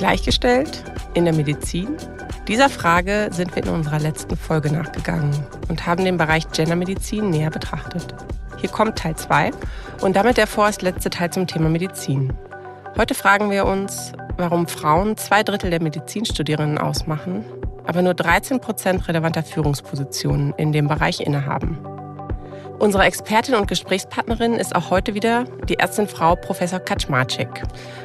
[0.00, 1.94] Gleichgestellt in der Medizin?
[2.48, 5.30] Dieser Frage sind wir in unserer letzten Folge nachgegangen
[5.68, 8.14] und haben den Bereich Gendermedizin näher betrachtet.
[8.56, 9.50] Hier kommt Teil 2
[10.00, 12.32] und damit der vorerst letzte Teil zum Thema Medizin.
[12.96, 17.44] Heute fragen wir uns, warum Frauen zwei Drittel der Medizinstudierenden ausmachen,
[17.86, 21.78] aber nur 13 Prozent relevanter Führungspositionen in dem Bereich innehaben.
[22.80, 27.62] Unsere Expertin und Gesprächspartnerin ist auch heute wieder die Ärztin Frau Professor Kaczmarczyk.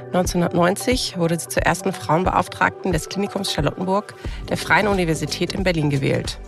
[0.08, 4.16] 1990 wurde sie zur ersten Frauenbeauftragten des Klinikums Charlottenburg
[4.50, 6.40] der Freien Universität in Berlin gewählt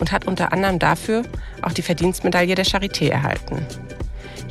[0.00, 1.24] und hat unter anderem dafür
[1.60, 3.66] auch die Verdienstmedaille der Charité erhalten.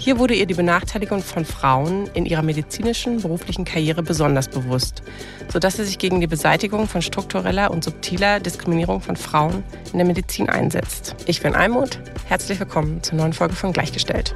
[0.04, 5.02] Hier wurde ihr die Benachteiligung von Frauen in ihrer medizinischen beruflichen Karriere besonders bewusst,
[5.48, 9.64] sodass sie sich gegen die Beseitigung von struktureller und subtiler Diskriminierung von Frauen
[9.94, 11.16] in der Medizin einsetzt.
[11.26, 14.36] Ich bin Almut, herzlich willkommen zur neuen Folge von Gleichgestellt.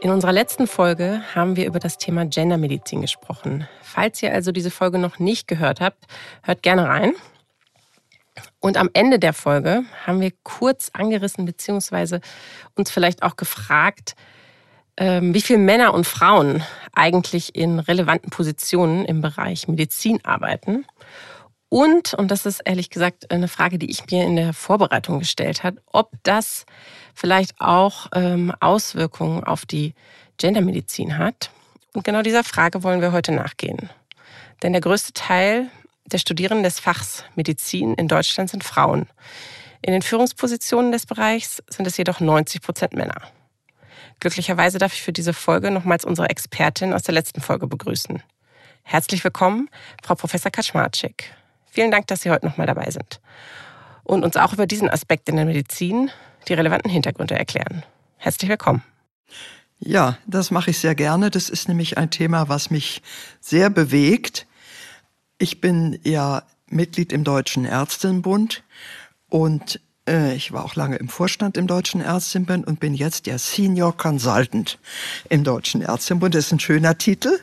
[0.00, 3.68] In unserer letzten Folge haben wir über das Thema Gendermedizin gesprochen.
[3.80, 6.04] Falls ihr also diese Folge noch nicht gehört habt,
[6.42, 7.14] hört gerne rein.
[8.64, 12.22] Und am Ende der Folge haben wir kurz angerissen, beziehungsweise
[12.74, 14.14] uns vielleicht auch gefragt,
[14.96, 20.86] ähm, wie viele Männer und Frauen eigentlich in relevanten Positionen im Bereich Medizin arbeiten.
[21.68, 25.62] Und, und das ist ehrlich gesagt eine Frage, die ich mir in der Vorbereitung gestellt
[25.62, 26.64] habe, ob das
[27.14, 29.92] vielleicht auch ähm, Auswirkungen auf die
[30.38, 31.50] Gendermedizin hat.
[31.92, 33.90] Und genau dieser Frage wollen wir heute nachgehen.
[34.62, 35.68] Denn der größte Teil
[36.06, 39.06] der Studierenden des Fachs Medizin in Deutschland sind Frauen.
[39.82, 43.20] In den Führungspositionen des Bereichs sind es jedoch 90 Prozent Männer.
[44.20, 48.22] Glücklicherweise darf ich für diese Folge nochmals unsere Expertin aus der letzten Folge begrüßen.
[48.82, 49.68] Herzlich willkommen,
[50.02, 51.34] Frau Professor Kaczmarczyk.
[51.70, 53.20] Vielen Dank, dass Sie heute nochmal dabei sind
[54.04, 56.10] und uns auch über diesen Aspekt in der Medizin
[56.46, 57.82] die relevanten Hintergründe erklären.
[58.18, 58.82] Herzlich willkommen.
[59.80, 61.30] Ja, das mache ich sehr gerne.
[61.30, 63.02] Das ist nämlich ein Thema, was mich
[63.40, 64.46] sehr bewegt.
[65.44, 68.62] Ich bin ja Mitglied im Deutschen Ärztinnenbund
[69.28, 69.78] und
[70.08, 73.94] äh, ich war auch lange im Vorstand im Deutschen Ärztinnenbund und bin jetzt der Senior
[73.94, 74.78] Consultant
[75.28, 76.34] im Deutschen Ärztinnenbund.
[76.34, 77.40] Das ist ein schöner Titel.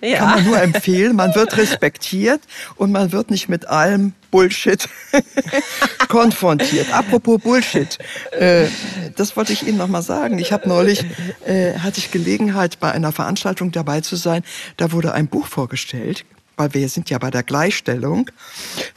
[0.00, 0.18] Ja.
[0.18, 1.16] Kann man nur empfehlen.
[1.16, 2.40] Man wird respektiert
[2.76, 4.88] und man wird nicht mit allem Bullshit
[6.08, 6.92] konfrontiert.
[6.92, 7.98] Apropos Bullshit,
[8.30, 8.68] äh,
[9.16, 10.38] das wollte ich Ihnen noch mal sagen.
[10.38, 11.04] Ich habe neulich
[11.44, 14.44] äh, hatte ich Gelegenheit bei einer Veranstaltung dabei zu sein.
[14.76, 16.24] Da wurde ein Buch vorgestellt
[16.60, 18.30] weil wir sind ja bei der Gleichstellung,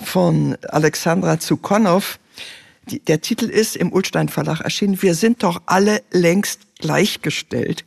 [0.04, 2.20] von Alexandra Zukonow.
[3.08, 7.86] der Titel ist im Ulstein Verlag erschienen, Wir sind doch alle längst gleichgestellt.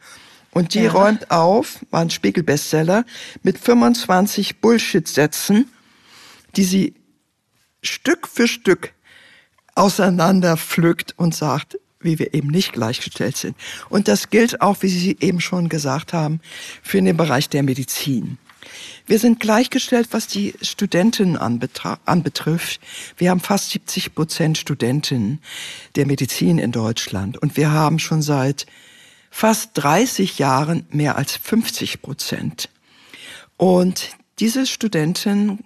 [0.51, 0.93] Und die ja.
[0.93, 3.05] räumt auf, war ein Spiegel-Bestseller,
[3.43, 5.71] mit 25 Bullshit-Sätzen,
[6.57, 6.95] die sie
[7.83, 8.95] Stück für Stück
[9.75, 13.55] auseinander pflückt und sagt, wie wir eben nicht gleichgestellt sind.
[13.91, 16.41] Und das gilt auch, wie Sie eben schon gesagt haben,
[16.83, 18.39] für den Bereich der Medizin.
[19.07, 22.81] Wir sind gleichgestellt, was die Studentinnen anbetrifft.
[23.17, 25.41] Wir haben fast 70 Prozent Studentinnen
[25.95, 28.67] der Medizin in Deutschland und wir haben schon seit
[29.31, 32.69] fast 30 Jahren mehr als 50 Prozent.
[33.57, 35.61] Und diese Studentinnen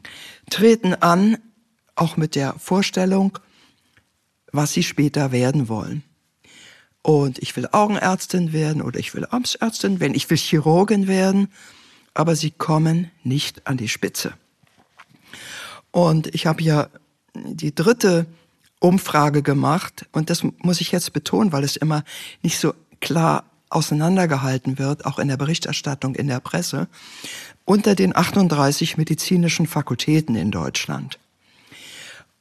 [0.51, 1.39] treten an,
[1.95, 3.39] auch mit der Vorstellung,
[4.53, 6.03] was sie später werden wollen.
[7.03, 11.49] Und ich will Augenärztin werden oder ich will Amtsärztin werden, ich will Chirurgin werden
[12.15, 14.35] aber sie kommen nicht an die Spitze.
[15.91, 16.89] Und ich habe ja
[17.35, 18.27] die dritte
[18.81, 22.05] Umfrage gemacht und das muss ich jetzt betonen, weil es immer
[22.43, 26.89] nicht so klar auseinandergehalten wird, auch in der Berichterstattung in der Presse,
[27.65, 31.19] unter den 38 medizinischen Fakultäten in Deutschland.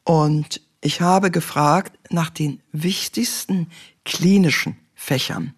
[0.03, 3.69] Und ich habe gefragt nach den wichtigsten
[4.06, 5.53] klinischen Fächern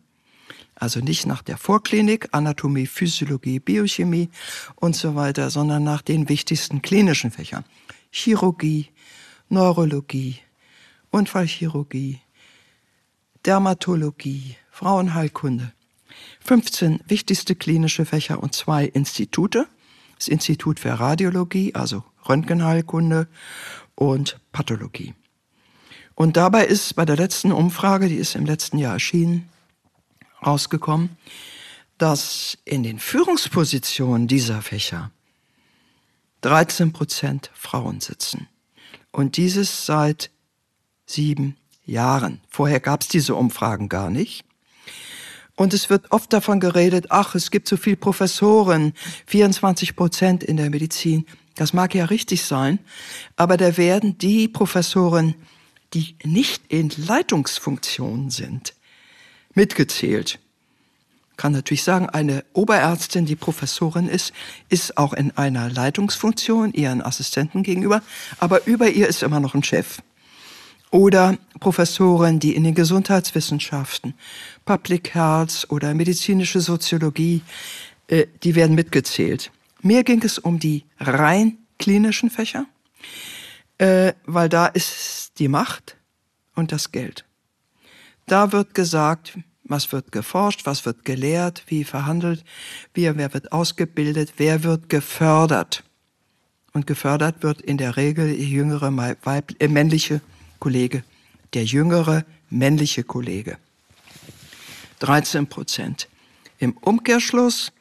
[0.81, 4.29] also nicht nach der Vorklinik, Anatomie, Physiologie, Biochemie
[4.75, 7.63] und so weiter, sondern nach den wichtigsten klinischen Fächern.
[8.09, 8.89] Chirurgie,
[9.47, 10.39] Neurologie,
[11.11, 12.19] Unfallchirurgie,
[13.45, 15.71] Dermatologie, Frauenheilkunde.
[16.39, 19.67] 15 wichtigste klinische Fächer und zwei Institute.
[20.17, 23.27] Das Institut für Radiologie, also Röntgenheilkunde
[23.93, 25.13] und Pathologie.
[26.15, 29.50] Und dabei ist bei der letzten Umfrage, die ist im letzten Jahr erschienen,
[30.45, 31.17] rausgekommen,
[31.97, 35.11] dass in den Führungspositionen dieser Fächer
[36.41, 38.47] 13 Prozent Frauen sitzen.
[39.11, 40.31] Und dieses seit
[41.05, 42.41] sieben Jahren.
[42.49, 44.45] Vorher gab es diese Umfragen gar nicht.
[45.55, 48.93] Und es wird oft davon geredet, ach, es gibt so viel Professoren,
[49.27, 51.25] 24 Prozent in der Medizin.
[51.55, 52.79] Das mag ja richtig sein,
[53.35, 55.35] aber da werden die Professoren,
[55.93, 58.73] die nicht in Leitungsfunktionen sind,
[59.53, 60.39] mitgezählt.
[61.37, 64.31] kann natürlich sagen, eine Oberärztin, die Professorin ist,
[64.69, 68.03] ist auch in einer Leitungsfunktion ihren Assistenten gegenüber,
[68.37, 70.01] aber über ihr ist immer noch ein Chef.
[70.91, 74.13] Oder Professoren, die in den Gesundheitswissenschaften,
[74.65, 77.41] Public Health oder medizinische Soziologie,
[78.07, 79.51] äh, die werden mitgezählt.
[79.81, 82.67] Mir ging es um die rein klinischen Fächer,
[83.77, 85.97] äh, weil da ist die Macht
[86.55, 87.25] und das Geld.
[88.25, 92.43] Da wird gesagt, was wird geforscht, was wird gelehrt, wie verhandelt,
[92.93, 95.83] wie, wer wird ausgebildet, wer wird gefördert.
[96.73, 100.21] Und gefördert wird in der Regel der jüngere weib, äh, männliche
[100.59, 101.03] Kollege,
[101.53, 103.57] der jüngere männliche Kollege.
[104.99, 106.07] 13 Prozent.
[106.59, 107.71] Im Umkehrschluss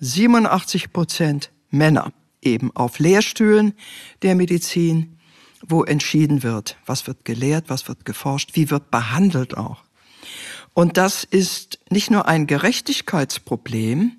[0.00, 3.74] 87 Prozent Männer, eben auf Lehrstühlen
[4.22, 5.17] der Medizin,
[5.66, 9.84] wo entschieden wird, was wird gelehrt, was wird geforscht, wie wird behandelt auch.
[10.74, 14.12] Und das ist nicht nur ein Gerechtigkeitsproblem,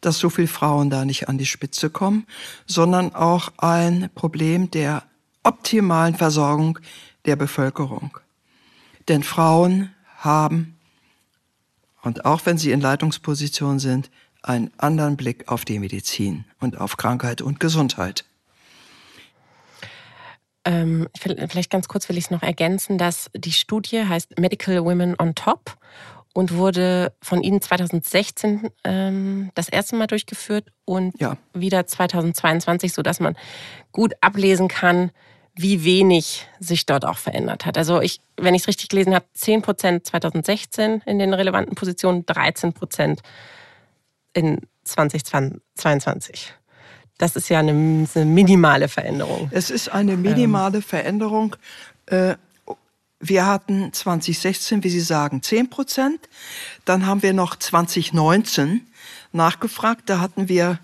[0.00, 2.26] dass so viele Frauen da nicht an die Spitze kommen,
[2.66, 5.02] sondern auch ein Problem der
[5.42, 6.78] optimalen Versorgung
[7.24, 8.18] der Bevölkerung.
[9.08, 10.78] Denn Frauen haben,
[12.02, 14.10] und auch wenn sie in Leitungsposition sind,
[14.42, 18.24] einen anderen Blick auf die Medizin und auf Krankheit und Gesundheit.
[20.68, 25.16] Ähm, vielleicht ganz kurz will ich es noch ergänzen, dass die Studie heißt Medical Women
[25.18, 25.78] on Top
[26.34, 31.38] und wurde von Ihnen 2016 ähm, das erste Mal durchgeführt und ja.
[31.54, 33.34] wieder 2022, sodass man
[33.92, 35.10] gut ablesen kann,
[35.54, 37.78] wie wenig sich dort auch verändert hat.
[37.78, 42.26] Also ich, wenn ich es richtig gelesen habe, 10 Prozent 2016 in den relevanten Positionen,
[42.26, 43.22] 13 Prozent
[44.34, 46.52] in 2022.
[47.18, 49.48] Das ist ja eine, eine, minimale Veränderung.
[49.52, 50.82] Es ist eine minimale ähm.
[50.82, 51.56] Veränderung.
[52.06, 52.36] Äh,
[53.20, 56.28] wir hatten 2016, wie Sie sagen, 10 Prozent.
[56.84, 58.86] Dann haben wir noch 2019
[59.32, 60.02] nachgefragt.
[60.06, 60.78] Da hatten wir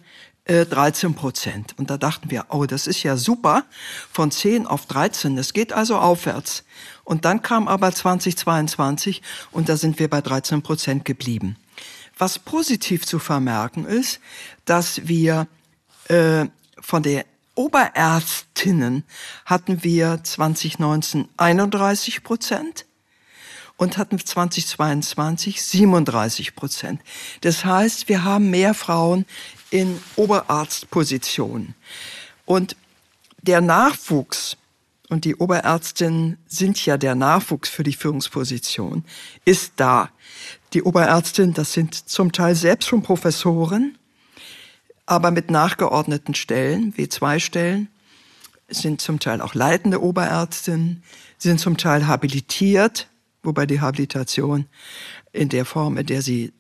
[0.47, 1.75] 13 äh, Prozent.
[1.79, 3.65] Und da dachten wir, oh, das ist ja super,
[4.11, 6.65] von 10 auf 13, das geht also aufwärts.
[7.05, 9.23] Und dann kam aber 2022
[9.53, 11.57] und da sind wir bei 13 Prozent geblieben.
[12.19, 14.21] Was positiv zu vermerken ist,
[14.65, 15.47] dass wir
[16.09, 16.47] äh,
[16.81, 17.25] von der
[17.55, 19.05] Oberärztinnen
[19.45, 22.85] hatten wir 2019 31 Prozent
[23.77, 27.01] und hatten 2022 37 Prozent.
[27.41, 29.25] Das heißt, wir haben mehr Frauen
[29.71, 31.75] in Oberarztpositionen.
[32.45, 32.77] Und
[33.43, 34.57] der Nachwuchs,
[35.09, 39.05] und die Oberärztinnen sind ja der Nachwuchs für die Führungsposition,
[39.45, 40.11] ist da.
[40.73, 43.99] Die Oberärztinnen, das sind zum Teil selbst schon Professoren,
[45.07, 47.89] aber mit nachgeordneten Stellen, W2-Stellen,
[48.69, 51.03] sind zum Teil auch leitende Oberärztinnen,
[51.39, 53.09] sind zum Teil habilitiert,
[53.43, 54.67] wobei die Habilitation
[55.33, 56.53] in der Form, in der sie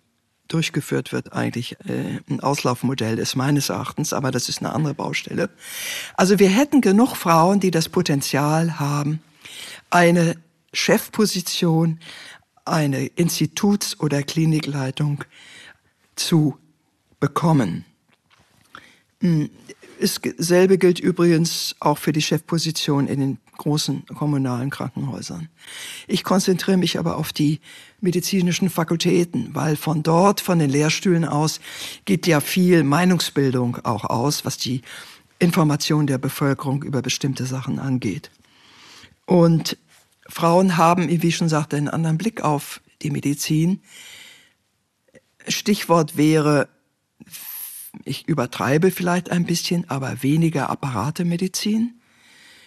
[0.48, 5.48] durchgeführt wird, eigentlich äh, ein Auslaufmodell ist meines Erachtens, aber das ist eine andere Baustelle.
[6.16, 9.22] Also wir hätten genug Frauen, die das Potenzial haben,
[9.88, 10.36] eine
[10.72, 11.98] Chefposition,
[12.66, 15.24] eine Instituts- oder Klinikleitung
[16.14, 16.58] zu
[17.20, 17.86] bekommen.
[19.24, 25.48] Dasselbe hm, gilt übrigens auch für die Chefposition in den großen kommunalen Krankenhäusern.
[26.06, 27.60] Ich konzentriere mich aber auf die
[28.00, 31.60] medizinischen Fakultäten, weil von dort, von den Lehrstühlen aus,
[32.04, 34.82] geht ja viel Meinungsbildung auch aus, was die
[35.38, 38.30] Information der Bevölkerung über bestimmte Sachen angeht.
[39.24, 39.78] Und
[40.28, 43.80] Frauen haben, wie ich schon sagte, einen anderen Blick auf die Medizin.
[45.48, 46.68] Stichwort wäre
[48.04, 51.94] ich übertreibe vielleicht ein bisschen, aber weniger Apparatemedizin,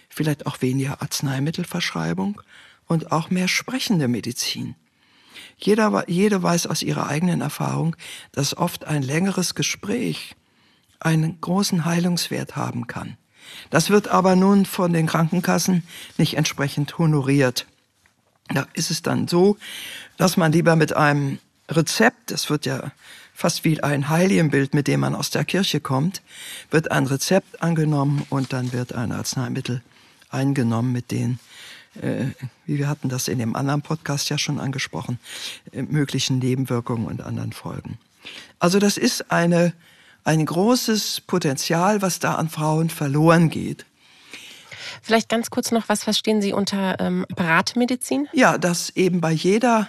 [0.08, 2.40] vielleicht auch weniger Arzneimittelverschreibung
[2.86, 4.74] und auch mehr sprechende Medizin.
[5.58, 7.96] Jeder, jede weiß aus ihrer eigenen Erfahrung,
[8.32, 10.36] dass oft ein längeres Gespräch
[11.00, 13.16] einen großen Heilungswert haben kann.
[13.70, 15.82] Das wird aber nun von den Krankenkassen
[16.16, 17.66] nicht entsprechend honoriert.
[18.48, 19.58] Da ist es dann so,
[20.16, 22.92] dass man lieber mit einem Rezept, das wird ja
[23.38, 26.22] fast wie ein Heiligenbild, mit dem man aus der Kirche kommt,
[26.72, 29.80] wird ein Rezept angenommen und dann wird ein Arzneimittel
[30.28, 31.38] eingenommen, mit den,
[32.02, 32.24] äh,
[32.66, 35.20] wie wir hatten das in dem anderen Podcast ja schon angesprochen,
[35.70, 37.98] äh, möglichen Nebenwirkungen und anderen Folgen.
[38.58, 39.72] Also das ist eine,
[40.24, 43.86] ein großes Potenzial, was da an Frauen verloren geht.
[45.00, 48.26] Vielleicht ganz kurz noch, was verstehen Sie unter ähm, Beratmedizin?
[48.32, 49.88] Ja, dass eben bei jeder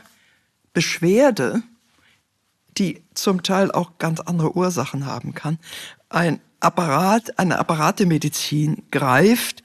[0.74, 1.64] Beschwerde
[2.80, 5.60] die zum Teil auch ganz andere Ursachen haben kann.
[6.10, 9.64] Ein Apparat, eine Apparatemedizin greift,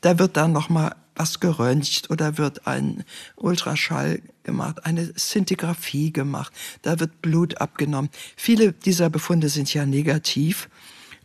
[0.00, 3.04] da wird dann noch mal was geröntgt oder wird ein
[3.36, 8.10] Ultraschall gemacht, eine Szintigraphie gemacht, da wird Blut abgenommen.
[8.36, 10.68] Viele dieser Befunde sind ja negativ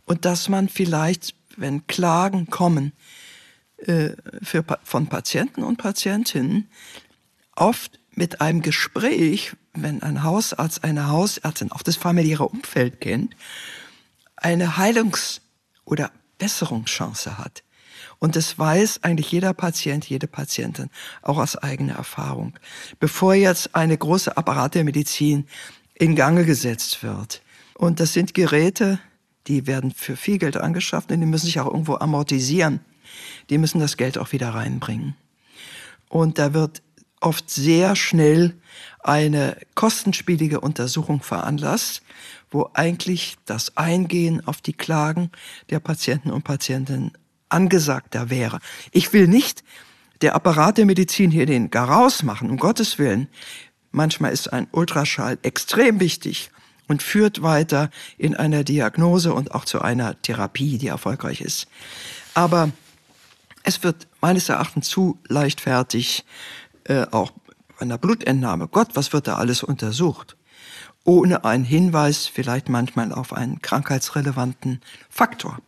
[0.04, 2.92] und dass man vielleicht, wenn Klagen kommen
[3.78, 4.10] äh,
[4.42, 6.68] für, von Patienten und Patientinnen,
[7.56, 13.36] oft mit einem Gespräch, wenn ein Hausarzt, eine Hausärztin auch das familiäre Umfeld kennt,
[14.36, 15.40] eine Heilungs-
[15.84, 17.62] oder Besserungschance hat.
[18.18, 20.90] Und das weiß eigentlich jeder Patient, jede Patientin,
[21.22, 22.54] auch aus eigener Erfahrung.
[22.98, 25.46] Bevor jetzt eine große Apparat der Medizin
[25.94, 27.42] in Gange gesetzt wird.
[27.74, 28.98] Und das sind Geräte,
[29.46, 32.80] die werden für viel Geld angeschafft und die müssen sich auch irgendwo amortisieren.
[33.48, 35.14] Die müssen das Geld auch wieder reinbringen.
[36.08, 36.82] Und da wird
[37.20, 38.54] oft sehr schnell
[39.00, 42.02] eine kostenspielige Untersuchung veranlasst,
[42.50, 45.30] wo eigentlich das Eingehen auf die Klagen
[45.70, 47.12] der Patienten und Patientinnen
[47.48, 48.58] angesagter wäre.
[48.92, 49.64] Ich will nicht
[50.20, 53.28] der Apparat der Medizin hier den Garaus machen, um Gottes Willen.
[53.90, 56.50] Manchmal ist ein Ultraschall extrem wichtig
[56.88, 61.68] und führt weiter in einer Diagnose und auch zu einer Therapie, die erfolgreich ist.
[62.34, 62.70] Aber
[63.62, 66.24] es wird meines Erachtens zu leichtfertig,
[66.88, 67.30] äh, auch
[67.78, 70.36] bei einer Blutentnahme, Gott, was wird da alles untersucht?
[71.04, 75.58] Ohne einen Hinweis vielleicht manchmal auf einen krankheitsrelevanten Faktor.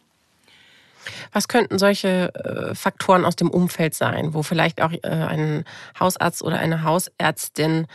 [1.32, 5.64] Was könnten solche äh, Faktoren aus dem Umfeld sein, wo vielleicht auch äh, ein
[5.98, 7.86] Hausarzt oder eine Hausärztin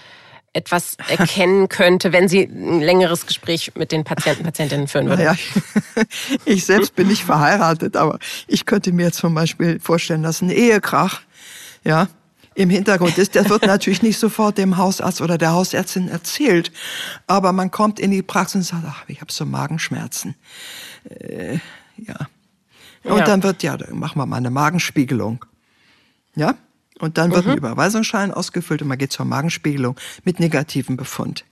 [0.54, 5.24] etwas erkennen könnte, wenn sie ein längeres Gespräch mit den Patienten, Patientinnen führen würde?
[5.24, 5.38] Naja,
[6.46, 11.22] ich selbst bin nicht verheiratet, aber ich könnte mir zum Beispiel vorstellen, dass ein Ehekrach,
[11.84, 12.08] ja,
[12.56, 13.36] im Hintergrund ist.
[13.36, 16.72] Der wird natürlich nicht sofort dem Hausarzt oder der Hausärztin erzählt,
[17.28, 20.36] aber man kommt in die Praxis und sagt, ach, ich habe so Magenschmerzen.
[21.10, 21.60] Äh,
[21.98, 22.16] ja.
[23.04, 23.26] Und ja.
[23.26, 25.46] dann wird, ja, dann machen wir mal eine Magenspiegelung.
[26.36, 26.56] Ja?
[27.00, 27.52] Und dann wird mhm.
[27.52, 31.46] ein Überweisungsschein ausgefüllt und man geht zur Magenspiegelung mit negativem Befund.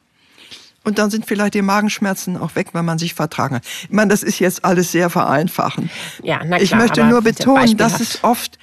[0.85, 3.65] Und dann sind vielleicht die Magenschmerzen auch weg, wenn man sich vertragen hat.
[3.83, 5.89] Ich meine, das ist jetzt alles sehr vereinfachend.
[6.21, 8.57] Ja, na klar, ich möchte nur betonen, dass es oft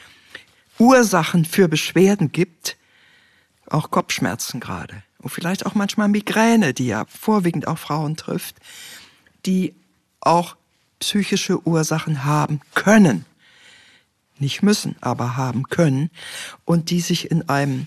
[0.81, 2.77] Ursachen für Beschwerden gibt,
[3.67, 5.03] auch Kopfschmerzen gerade.
[5.19, 8.57] Und vielleicht auch manchmal Migräne, die ja vorwiegend auch Frauen trifft,
[9.45, 9.75] die
[10.21, 10.57] auch
[10.99, 13.27] psychische Ursachen haben können.
[14.39, 16.11] Nicht müssen, aber haben können.
[16.65, 17.87] Und die sich in einem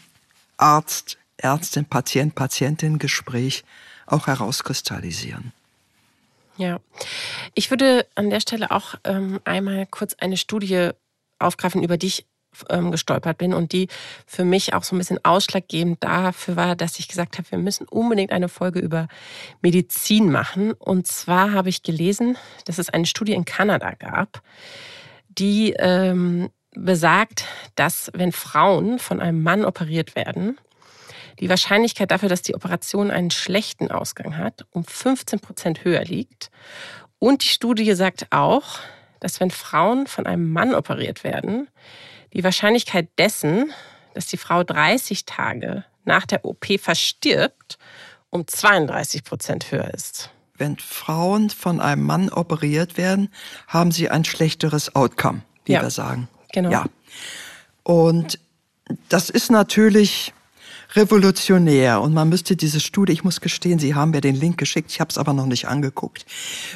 [0.57, 3.63] Arzt, Ärztin, Patient, Patientin Gespräch
[4.05, 5.51] auch herauskristallisieren.
[6.57, 6.79] Ja,
[7.55, 10.91] ich würde an der Stelle auch ähm, einmal kurz eine Studie
[11.39, 12.25] aufgreifen, über die ich
[12.69, 13.88] ähm, gestolpert bin und die
[14.25, 17.88] für mich auch so ein bisschen ausschlaggebend dafür war, dass ich gesagt habe, wir müssen
[17.88, 19.07] unbedingt eine Folge über
[19.62, 20.74] Medizin machen.
[20.74, 24.41] Und zwar habe ich gelesen, dass es eine Studie in Kanada gab,
[25.29, 27.45] die ähm, besagt,
[27.75, 30.57] dass wenn Frauen von einem Mann operiert werden,
[31.39, 36.51] die Wahrscheinlichkeit dafür, dass die Operation einen schlechten Ausgang hat, um 15 Prozent höher liegt.
[37.19, 38.79] Und die Studie sagt auch,
[39.19, 41.69] dass wenn Frauen von einem Mann operiert werden,
[42.34, 43.72] die Wahrscheinlichkeit dessen,
[44.13, 47.78] dass die Frau 30 Tage nach der OP verstirbt,
[48.30, 50.32] um 32 Prozent höher ist.
[50.56, 53.30] Wenn Frauen von einem Mann operiert werden,
[53.68, 56.28] haben sie ein schlechteres Outcome, wie ja, wir sagen.
[56.52, 56.72] Genau.
[56.72, 56.86] Ja.
[57.84, 58.40] Und
[59.10, 60.34] das ist natürlich
[60.96, 64.92] revolutionär und man müsste diese Studie, ich muss gestehen, Sie haben mir den Link geschickt,
[64.92, 66.25] ich habe es aber noch nicht angeguckt,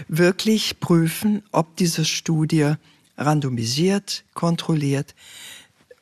[0.08, 2.74] wirklich prüfen, ob diese Studie
[3.18, 5.16] randomisiert, kontrolliert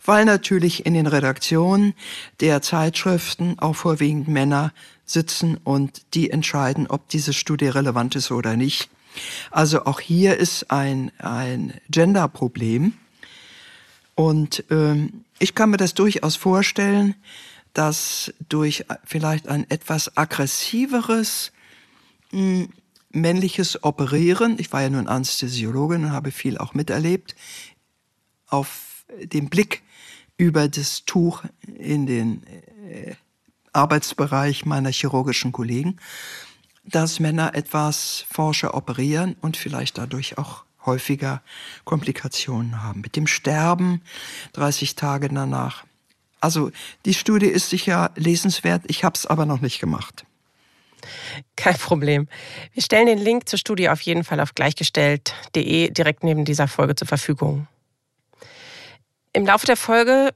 [0.07, 1.93] weil natürlich in den Redaktionen
[2.41, 4.73] der Zeitschriften auch vorwiegend Männer
[5.05, 8.89] sitzen und die entscheiden, ob diese Studie relevant ist oder nicht.
[9.51, 12.95] Also auch hier ist ein, ein Gender-Problem.
[14.15, 17.15] Und ähm, ich kann mir das durchaus vorstellen,
[17.79, 21.53] dass durch vielleicht ein etwas aggressiveres
[22.31, 22.71] hm,
[23.11, 27.37] männliches Operieren, ich war ja nun Anästhesiologin und habe viel auch miterlebt,
[28.49, 29.85] auf den Blick
[30.37, 31.45] über das Tuch
[31.79, 32.43] in den
[32.89, 33.15] äh,
[33.73, 35.99] Arbeitsbereich meiner chirurgischen Kollegen,
[36.85, 41.43] dass Männer etwas forscher operieren und vielleicht dadurch auch häufiger
[41.85, 43.03] Komplikationen haben.
[43.03, 44.03] Mit dem Sterben
[44.55, 45.85] 30 Tage danach.
[46.41, 46.71] Also
[47.05, 50.25] die Studie ist sicher lesenswert, ich habe es aber noch nicht gemacht.
[51.57, 52.29] Kein Problem.
[52.73, 56.95] Wir stellen den Link zur Studie auf jeden Fall auf gleichgestellt.de direkt neben dieser Folge
[56.95, 57.67] zur Verfügung.
[59.33, 60.31] Im Laufe der Folge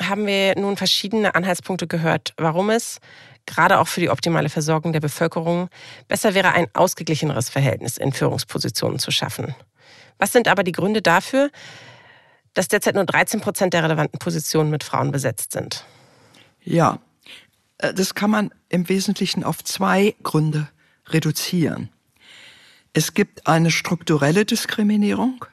[0.00, 2.98] haben wir nun verschiedene Anhaltspunkte gehört, warum es
[3.46, 5.68] gerade auch für die optimale Versorgung der Bevölkerung
[6.08, 9.54] besser wäre, ein ausgeglicheneres Verhältnis in Führungspositionen zu schaffen.
[10.18, 11.50] Was sind aber die Gründe dafür,
[12.54, 15.84] dass derzeit nur 13 Prozent der relevanten Positionen mit Frauen besetzt sind?
[16.62, 16.98] Ja,
[17.78, 20.68] äh, das kann man im Wesentlichen auf zwei Gründe
[21.06, 21.90] reduzieren.
[22.92, 25.44] Es gibt eine strukturelle Diskriminierung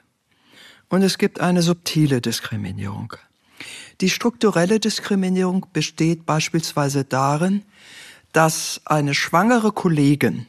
[0.90, 3.14] und es gibt eine subtile Diskriminierung.
[4.00, 7.64] Die strukturelle Diskriminierung besteht beispielsweise darin,
[8.32, 10.48] dass eine schwangere Kollegin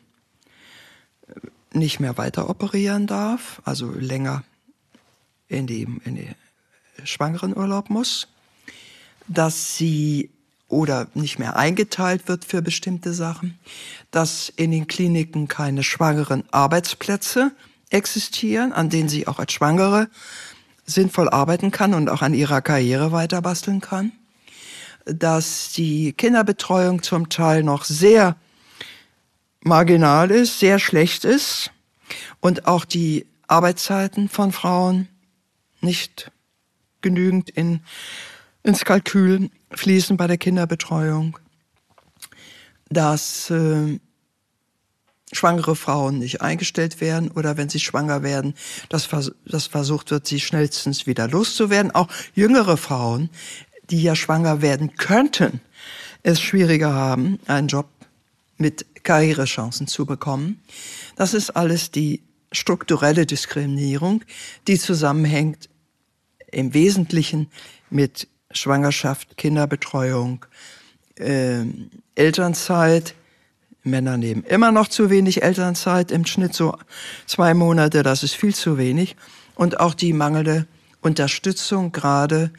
[1.72, 4.44] nicht mehr weiter operieren darf, also länger
[5.48, 6.16] in den, in
[6.98, 8.28] den Schwangerenurlaub muss,
[9.28, 10.30] dass sie
[10.68, 13.58] oder nicht mehr eingeteilt wird für bestimmte Sachen,
[14.10, 17.52] dass in den Kliniken keine schwangeren Arbeitsplätze
[17.90, 20.08] existieren, an denen sie auch als Schwangere
[20.86, 24.12] sinnvoll arbeiten kann und auch an ihrer Karriere weiter basteln kann,
[25.04, 28.36] dass die Kinderbetreuung zum Teil noch sehr
[29.60, 31.70] marginal ist, sehr schlecht ist
[32.40, 35.08] und auch die Arbeitszeiten von Frauen
[35.80, 36.30] nicht
[37.02, 37.80] genügend in,
[38.62, 41.38] ins Kalkül fließen bei der Kinderbetreuung,
[42.88, 43.98] dass äh,
[45.32, 48.54] schwangere Frauen nicht eingestellt werden oder wenn sie schwanger werden,
[48.88, 51.90] dass, vers dass versucht wird, sie schnellstens wieder loszuwerden.
[51.92, 53.30] Auch jüngere Frauen,
[53.90, 55.60] die ja schwanger werden könnten,
[56.22, 57.88] es schwieriger haben, einen Job
[58.58, 60.60] mit Karrierechancen zu bekommen.
[61.16, 64.22] Das ist alles die strukturelle Diskriminierung,
[64.68, 65.68] die zusammenhängt
[66.52, 67.48] im Wesentlichen
[67.90, 70.44] mit Schwangerschaft, Kinderbetreuung,
[71.16, 71.64] äh,
[72.14, 73.14] Elternzeit.
[73.84, 76.76] Männer nehmen immer noch zu wenig Elternzeit, im Schnitt so
[77.26, 79.16] zwei Monate, das ist viel zu wenig.
[79.56, 80.66] Und auch die mangelnde
[81.00, 82.52] Unterstützung gerade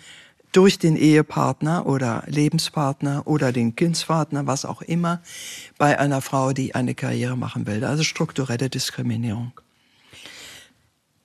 [0.51, 5.21] durch den Ehepartner oder Lebenspartner oder den Kindspartner, was auch immer,
[5.77, 7.84] bei einer Frau, die eine Karriere machen will.
[7.84, 9.53] Also strukturelle Diskriminierung.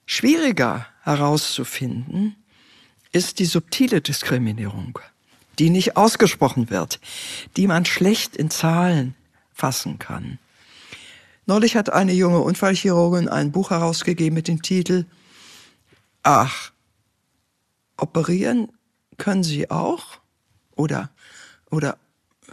[0.07, 2.37] Schwieriger herauszufinden
[3.19, 5.01] ist die subtile Diskriminierung,
[5.59, 7.01] die nicht ausgesprochen wird,
[7.57, 9.17] die man schlecht in Zahlen
[9.53, 10.39] fassen kann.
[11.47, 15.05] Neulich hat eine junge Unfallchirurgin ein Buch herausgegeben mit dem Titel
[16.23, 16.71] Ach,
[17.97, 18.71] operieren
[19.17, 20.21] können Sie auch?
[20.77, 21.11] Oder,
[21.71, 21.99] oder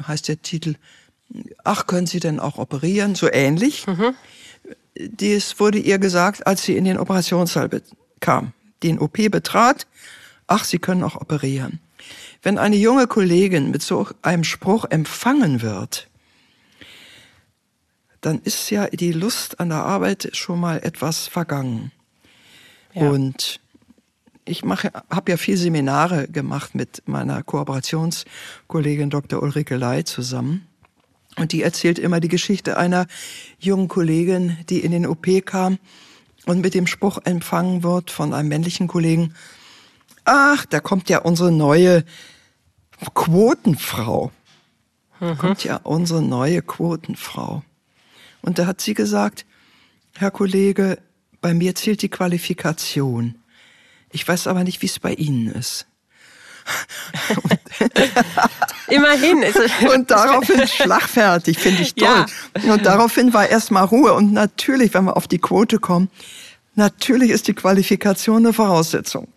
[0.08, 0.76] heißt der Titel
[1.64, 3.14] Ach, können Sie denn auch operieren?
[3.14, 3.86] So ähnlich.
[3.86, 4.16] Mhm.
[4.98, 7.70] Dies wurde ihr gesagt, als sie in den Operationssaal
[8.20, 9.86] kam, den OP betrat
[10.48, 11.80] ach, Sie können auch operieren.
[12.42, 16.10] Wenn eine junge Kollegin mit so einem Spruch empfangen wird,
[18.22, 21.92] dann ist ja die Lust an der Arbeit schon mal etwas vergangen.
[22.94, 23.10] Ja.
[23.10, 23.60] Und
[24.46, 29.42] ich habe ja viel Seminare gemacht mit meiner Kooperationskollegin Dr.
[29.42, 30.68] Ulrike Ley zusammen.
[31.36, 33.08] Und die erzählt immer die Geschichte einer
[33.60, 35.80] jungen Kollegin, die in den OP kam
[36.46, 39.34] und mit dem Spruch empfangen wird von einem männlichen Kollegen,
[40.26, 42.04] ach, da kommt ja unsere neue
[43.14, 44.32] Quotenfrau.
[45.20, 45.38] Mhm.
[45.38, 47.64] Kommt ja unsere neue Quotenfrau.
[48.42, 49.46] Und da hat sie gesagt,
[50.18, 51.00] Herr Kollege,
[51.42, 53.36] bei mir zählt die Qualifikation.
[54.12, 55.88] Ich weiß aber nicht, wie es bei Ihnen ist.
[58.88, 59.44] Immerhin.
[59.94, 62.26] und daraufhin schlagfertig, finde ich toll.
[62.64, 62.74] Ja.
[62.74, 64.14] Und daraufhin war erstmal Ruhe.
[64.14, 66.10] Und natürlich, wenn wir auf die Quote kommen,
[66.76, 69.28] natürlich ist die Qualifikation eine Voraussetzung.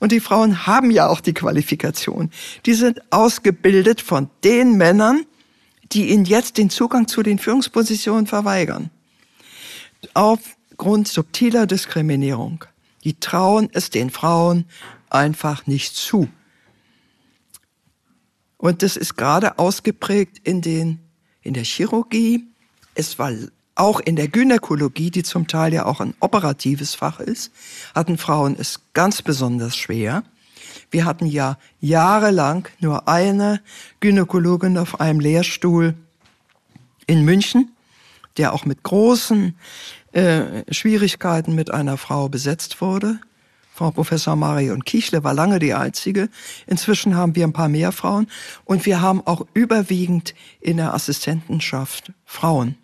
[0.00, 2.30] Und die Frauen haben ja auch die Qualifikation.
[2.66, 5.24] Die sind ausgebildet von den Männern,
[5.92, 8.90] die ihnen jetzt den Zugang zu den Führungspositionen verweigern.
[10.14, 12.64] Aufgrund subtiler Diskriminierung.
[13.04, 14.64] Die trauen es den Frauen
[15.10, 16.28] einfach nicht zu.
[18.56, 21.00] Und das ist gerade ausgeprägt in den,
[21.42, 22.46] in der Chirurgie.
[22.94, 23.32] Es war
[23.80, 27.50] auch in der Gynäkologie, die zum Teil ja auch ein operatives Fach ist,
[27.94, 30.22] hatten Frauen es ganz besonders schwer.
[30.90, 33.62] Wir hatten ja jahrelang nur eine
[34.00, 35.94] Gynäkologin auf einem Lehrstuhl
[37.06, 37.74] in München,
[38.36, 39.56] der auch mit großen
[40.12, 43.18] äh, Schwierigkeiten mit einer Frau besetzt wurde.
[43.72, 46.28] Frau Professor Marion Kichle war lange die einzige.
[46.66, 48.26] Inzwischen haben wir ein paar mehr Frauen
[48.66, 52.76] und wir haben auch überwiegend in der Assistentenschaft Frauen,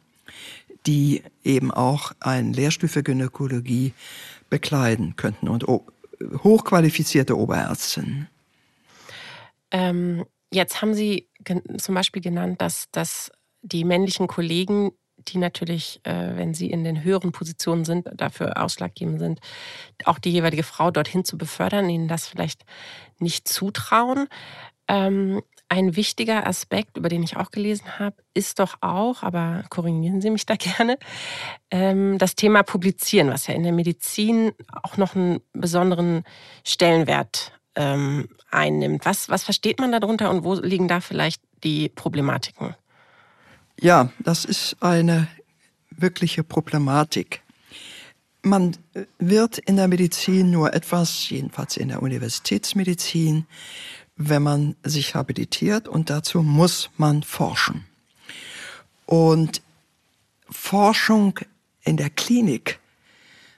[0.86, 3.92] die eben auch einen Lehrstuhl für Gynäkologie
[4.50, 8.28] bekleiden könnten und hochqualifizierte Oberärztinnen.
[9.70, 11.28] Ähm, jetzt haben Sie
[11.78, 13.30] zum Beispiel genannt, dass, dass
[13.62, 14.92] die männlichen Kollegen
[15.28, 19.40] die natürlich, äh, wenn sie in den höheren Positionen sind, dafür ausschlaggebend sind,
[20.04, 22.64] auch die jeweilige Frau dorthin zu befördern, ihnen das vielleicht
[23.18, 24.28] nicht zutrauen.
[24.88, 30.20] Ähm, ein wichtiger Aspekt, über den ich auch gelesen habe, ist doch auch, aber korrigieren
[30.20, 30.98] Sie mich da gerne,
[31.70, 34.52] ähm, das Thema Publizieren, was ja in der Medizin
[34.82, 36.24] auch noch einen besonderen
[36.64, 39.04] Stellenwert ähm, einnimmt.
[39.04, 42.74] Was, was versteht man darunter und wo liegen da vielleicht die Problematiken?
[43.80, 45.28] Ja, das ist eine
[45.90, 47.42] wirkliche Problematik.
[48.42, 48.76] Man
[49.18, 53.46] wird in der Medizin nur etwas, jedenfalls in der Universitätsmedizin,
[54.16, 57.84] wenn man sich habilitiert und dazu muss man forschen.
[59.04, 59.62] Und
[60.50, 61.38] Forschung
[61.84, 62.78] in der Klinik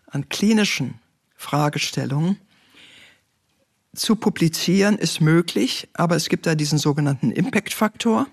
[0.06, 0.98] an klinischen
[1.36, 2.38] Fragestellungen
[3.94, 8.26] zu publizieren ist möglich, aber es gibt da diesen sogenannten Impact-Faktor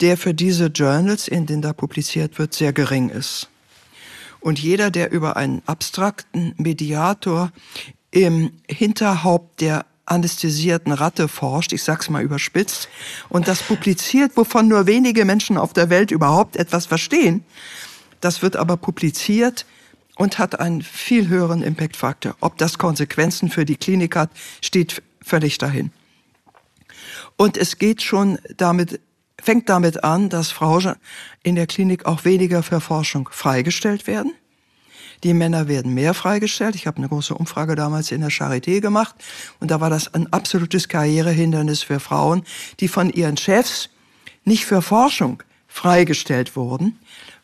[0.00, 3.48] der für diese Journals, in denen da publiziert wird, sehr gering ist.
[4.40, 7.50] Und jeder, der über einen abstrakten Mediator
[8.10, 12.88] im Hinterhaupt der anästhesierten Ratte forscht, ich sag's mal überspitzt,
[13.28, 17.44] und das publiziert, wovon nur wenige Menschen auf der Welt überhaupt etwas verstehen,
[18.20, 19.66] das wird aber publiziert
[20.16, 22.36] und hat einen viel höheren Impact-Faktor.
[22.40, 25.90] Ob das Konsequenzen für die Klinik hat, steht völlig dahin.
[27.36, 29.00] Und es geht schon damit
[29.42, 30.94] fängt damit an, dass Frauen
[31.42, 34.32] in der Klinik auch weniger für Forschung freigestellt werden.
[35.24, 36.74] Die Männer werden mehr freigestellt.
[36.74, 39.14] Ich habe eine große Umfrage damals in der Charité gemacht
[39.58, 42.44] und da war das ein absolutes Karrierehindernis für Frauen,
[42.78, 43.88] die von ihren Chefs
[44.44, 46.98] nicht für Forschung freigestellt wurden,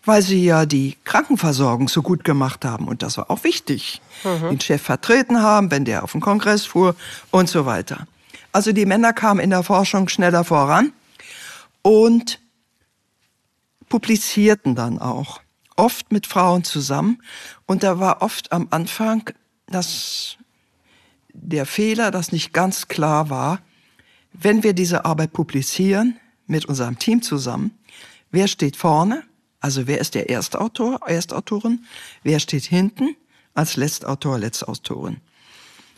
[0.04, 4.02] weil sie ja die Krankenversorgung so gut gemacht haben und das war auch wichtig.
[4.24, 4.50] Mhm.
[4.50, 6.94] Den Chef vertreten haben, wenn der auf den Kongress fuhr
[7.30, 8.06] und so weiter.
[8.52, 10.92] Also die Männer kamen in der Forschung schneller voran
[11.82, 12.40] und
[13.88, 15.40] publizierten dann auch,
[15.80, 17.22] oft mit Frauen zusammen.
[17.66, 19.30] Und da war oft am Anfang
[19.70, 20.36] dass
[21.32, 23.60] der Fehler, dass nicht ganz klar war,
[24.32, 27.78] wenn wir diese Arbeit publizieren mit unserem Team zusammen,
[28.30, 29.22] wer steht vorne,
[29.60, 31.84] also wer ist der Erstautor, Erstautorin,
[32.22, 33.16] wer steht hinten
[33.54, 35.18] als Letztautor, Letztautorin.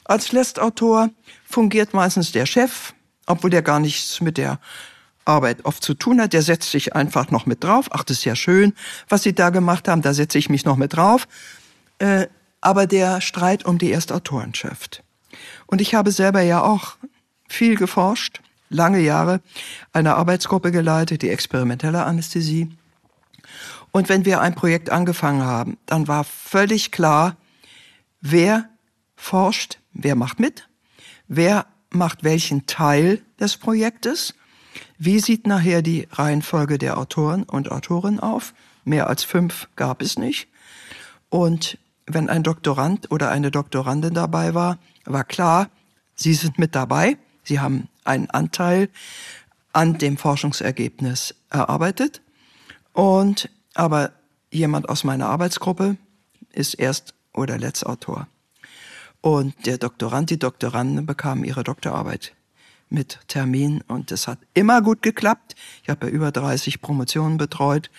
[0.05, 1.11] Als Letztautor
[1.45, 2.92] fungiert meistens der Chef,
[3.27, 4.59] obwohl der gar nichts mit der
[5.24, 7.87] Arbeit oft zu tun hat, der setzt sich einfach noch mit drauf.
[7.90, 8.74] Ach, das ist ja schön,
[9.08, 11.28] was Sie da gemacht haben, da setze ich mich noch mit drauf.
[11.98, 12.26] Äh,
[12.61, 15.02] aber der Streit um die Erstautorenschaft.
[15.66, 16.96] Und ich habe selber ja auch
[17.48, 19.40] viel geforscht, lange Jahre
[19.92, 22.70] eine Arbeitsgruppe geleitet, die experimentelle Anästhesie.
[23.90, 27.37] Und wenn wir ein Projekt angefangen haben, dann war völlig klar,
[28.20, 28.68] wer
[29.16, 30.68] forscht, wer macht mit,
[31.28, 34.35] wer macht welchen Teil des Projektes
[34.98, 38.54] wie sieht nachher die Reihenfolge der Autoren und Autorinnen auf?
[38.85, 40.48] Mehr als fünf gab es nicht.
[41.28, 45.70] Und wenn ein Doktorand oder eine Doktorandin dabei war, war klar,
[46.14, 48.88] sie sind mit dabei, sie haben einen Anteil
[49.72, 52.20] an dem Forschungsergebnis erarbeitet.
[52.92, 54.12] Und aber
[54.50, 55.96] jemand aus meiner Arbeitsgruppe
[56.52, 58.26] ist Erst- oder Letztautor.
[59.20, 62.35] Und der Doktorand, die Doktorandin bekamen ihre Doktorarbeit
[62.92, 65.55] mit Termin und das hat immer gut geklappt.
[65.83, 67.90] Ich habe ja über 30 Promotionen betreut,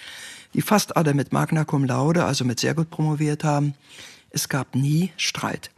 [0.53, 3.73] die fast alle mit Magna Cum Laude, also mit sehr gut promoviert haben.
[4.29, 5.71] Es gab nie Streit.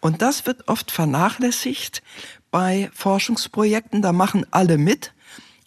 [0.00, 2.02] Und das wird oft vernachlässigt
[2.50, 4.02] bei Forschungsprojekten.
[4.02, 5.12] Da machen alle mit,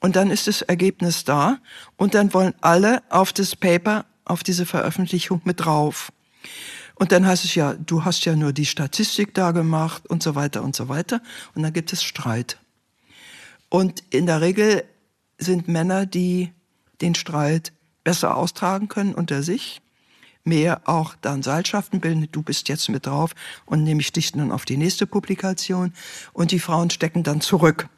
[0.06, 1.58] Und dann ist das Ergebnis da
[1.98, 6.12] und dann wollen alle auf das Paper, auf diese Veröffentlichung mit drauf.
[6.94, 10.36] Und dann heißt es ja, du hast ja nur die Statistik da gemacht und so
[10.36, 11.22] weiter und so weiter.
[11.56, 12.60] Und dann gibt es Streit.
[13.76, 14.86] Und in der Regel
[15.38, 16.54] sind Männer, die
[17.02, 17.74] den Streit
[18.06, 19.82] besser austragen können unter sich,
[20.46, 23.32] mehr auch dann Seilschaften bilden, du bist jetzt mit drauf
[23.66, 25.92] und nehme ich dich dann auf die nächste Publikation.
[26.32, 27.90] Und die Frauen stecken dann zurück.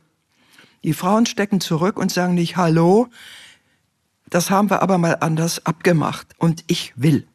[0.84, 3.10] Die Frauen stecken zurück und sagen nicht, hallo,
[4.32, 7.28] das haben wir aber mal anders abgemacht und ich will.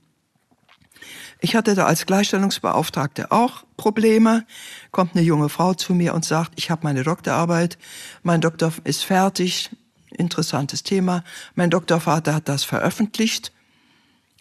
[1.45, 4.47] Ich hatte da als Gleichstellungsbeauftragte auch Probleme.
[4.93, 7.79] Kommt eine junge Frau zu mir und sagt, ich habe meine Doktorarbeit,
[8.23, 9.71] mein Doktor ist fertig,
[10.11, 11.25] interessantes Thema.
[11.55, 13.53] Mein Doktorvater hat das veröffentlicht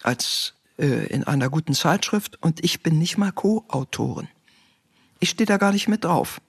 [0.03, 4.27] als äh, in einer guten Zeitschrift und ich bin nicht mal Co-Autorin.
[5.21, 6.41] Ich stehe da gar nicht mit drauf.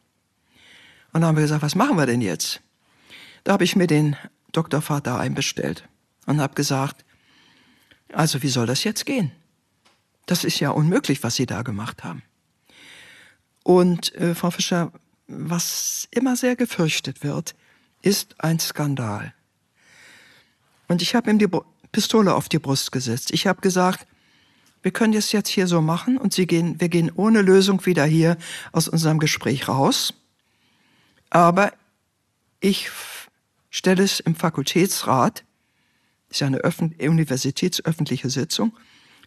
[1.12, 2.60] Und dann haben wir gesagt, was machen wir denn jetzt?
[3.44, 4.16] Da habe ich mir den
[4.50, 5.88] Doktorvater einbestellt
[6.26, 7.04] und habe gesagt,
[8.12, 9.30] also wie soll das jetzt gehen?
[10.26, 12.22] Das ist ja unmöglich, was Sie da gemacht haben.
[13.62, 14.92] Und äh, Frau Fischer,
[15.26, 17.54] was immer sehr gefürchtet wird,
[18.02, 19.32] ist ein Skandal.
[20.88, 21.48] Und ich habe ihm die
[21.92, 23.32] Pistole auf die Brust gesetzt.
[23.32, 24.06] Ich habe gesagt,
[24.82, 28.04] wir können das jetzt hier so machen und Sie gehen, wir gehen ohne Lösung wieder
[28.04, 28.36] hier
[28.72, 30.12] aus unserem Gespräch raus.
[31.30, 31.72] Aber
[32.60, 32.90] ich
[33.70, 35.44] stelle es im Fakultätsrat,
[36.28, 38.76] ist ja eine Öffn universitätsöffentliche Sitzung,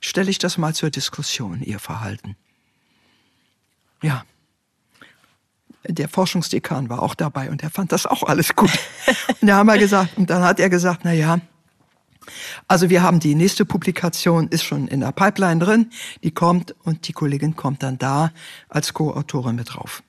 [0.02, 2.36] stelle ich das mal zur Diskussion, Ihr Verhalten.
[4.02, 4.24] Ja.
[5.88, 8.72] Der Forschungsdekan war auch dabei und er fand das auch alles gut.
[9.42, 11.40] Und da haben wir gesagt, und dann hat er gesagt, na ja,
[12.68, 15.92] also wir haben die nächste Publikation, ist schon in der Pipeline drin,
[16.24, 18.32] die kommt und die Kollegin kommt dann da
[18.70, 20.02] als Co-Autorin mit drauf.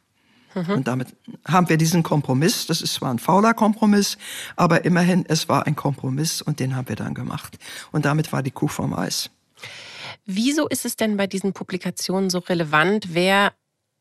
[0.55, 0.71] Mhm.
[0.71, 1.15] Und damit
[1.47, 2.67] haben wir diesen Kompromiss.
[2.67, 4.17] Das ist zwar ein fauler Kompromiss,
[4.57, 7.59] aber immerhin, es war ein Kompromiss und den haben wir dann gemacht.
[7.93, 9.31] Und damit war die Kuh vom Eis.
[10.25, 13.53] Wieso ist es denn bei diesen Publikationen so relevant, wer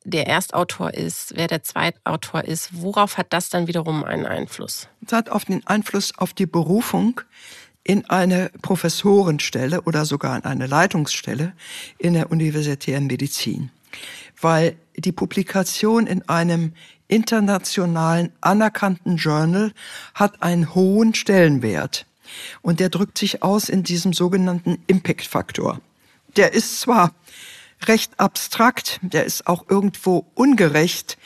[0.05, 2.69] der Erstautor ist, wer der Zweitautor ist?
[2.71, 4.87] Worauf hat das dann wiederum einen Einfluss?
[5.05, 7.21] Es hat auf den Einfluss auf die Berufung
[7.83, 11.53] in eine Professorenstelle oder sogar in eine Leitungsstelle
[11.97, 13.69] in der universitären Medizin
[14.41, 16.73] weil die Publikation in einem
[17.07, 19.71] internationalen anerkannten Journal
[20.13, 22.05] hat einen hohen Stellenwert.
[22.61, 25.79] Und der drückt sich aus in diesem sogenannten Impact-Faktor.
[26.35, 27.13] Der ist zwar
[27.83, 31.17] recht abstrakt, der ist auch irgendwo ungerecht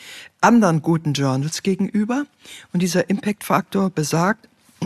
[0.42, 2.26] anderen guten Journals gegenüber.
[2.74, 4.48] Und dieser Impact-Faktor besagt,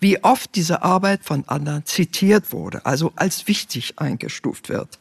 [0.00, 4.98] wie oft diese Arbeit von anderen zitiert wurde, also als wichtig eingestuft wird.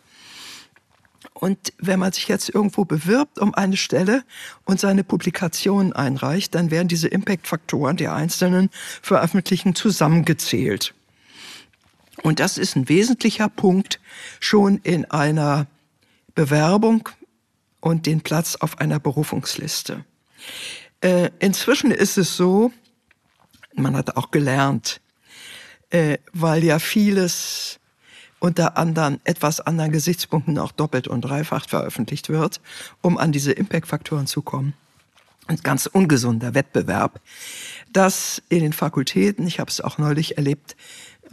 [1.34, 4.23] Und wenn man sich jetzt irgendwo bewirbt um eine Stelle
[4.65, 8.69] und seine Publikationen einreicht, dann werden diese Impact-Faktoren der einzelnen
[9.01, 10.93] Veröffentlichungen zusammengezählt.
[12.24, 14.00] Und das ist ein wesentlicher Punkt
[14.40, 15.68] schon in einer
[16.34, 17.10] Bewerbung
[17.82, 20.06] und den Platz auf einer Berufungsliste.
[21.02, 22.72] Äh, inzwischen ist es so,
[23.76, 25.02] man hat auch gelernt,
[25.90, 27.80] äh, weil ja vieles
[28.40, 32.62] unter anderen etwas anderen Gesichtspunkten auch doppelt und dreifach veröffentlicht wird,
[33.02, 34.74] um an diese Impact-Faktoren zu kommen.
[35.48, 37.20] Ein ganz ungesunder Wettbewerb,
[37.92, 40.78] dass in den Fakultäten, ich habe es auch neulich erlebt,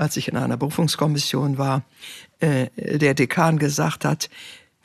[0.00, 1.82] als ich in einer Berufungskommission war,
[2.40, 4.30] äh, der Dekan gesagt hat,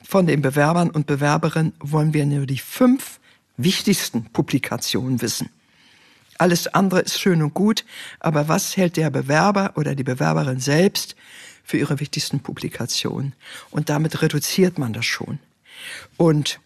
[0.03, 3.19] von den Bewerbern und Bewerberinnen wollen wir nur die fünf
[3.57, 5.49] wichtigsten Publikationen wissen.
[6.37, 7.85] Alles andere ist schön und gut,
[8.19, 11.15] aber was hält der Bewerber oder die Bewerberin selbst
[11.63, 13.33] für ihre wichtigsten Publikationen.
[13.71, 15.39] Und damit reduziert man das schon.
[16.17, 16.59] Und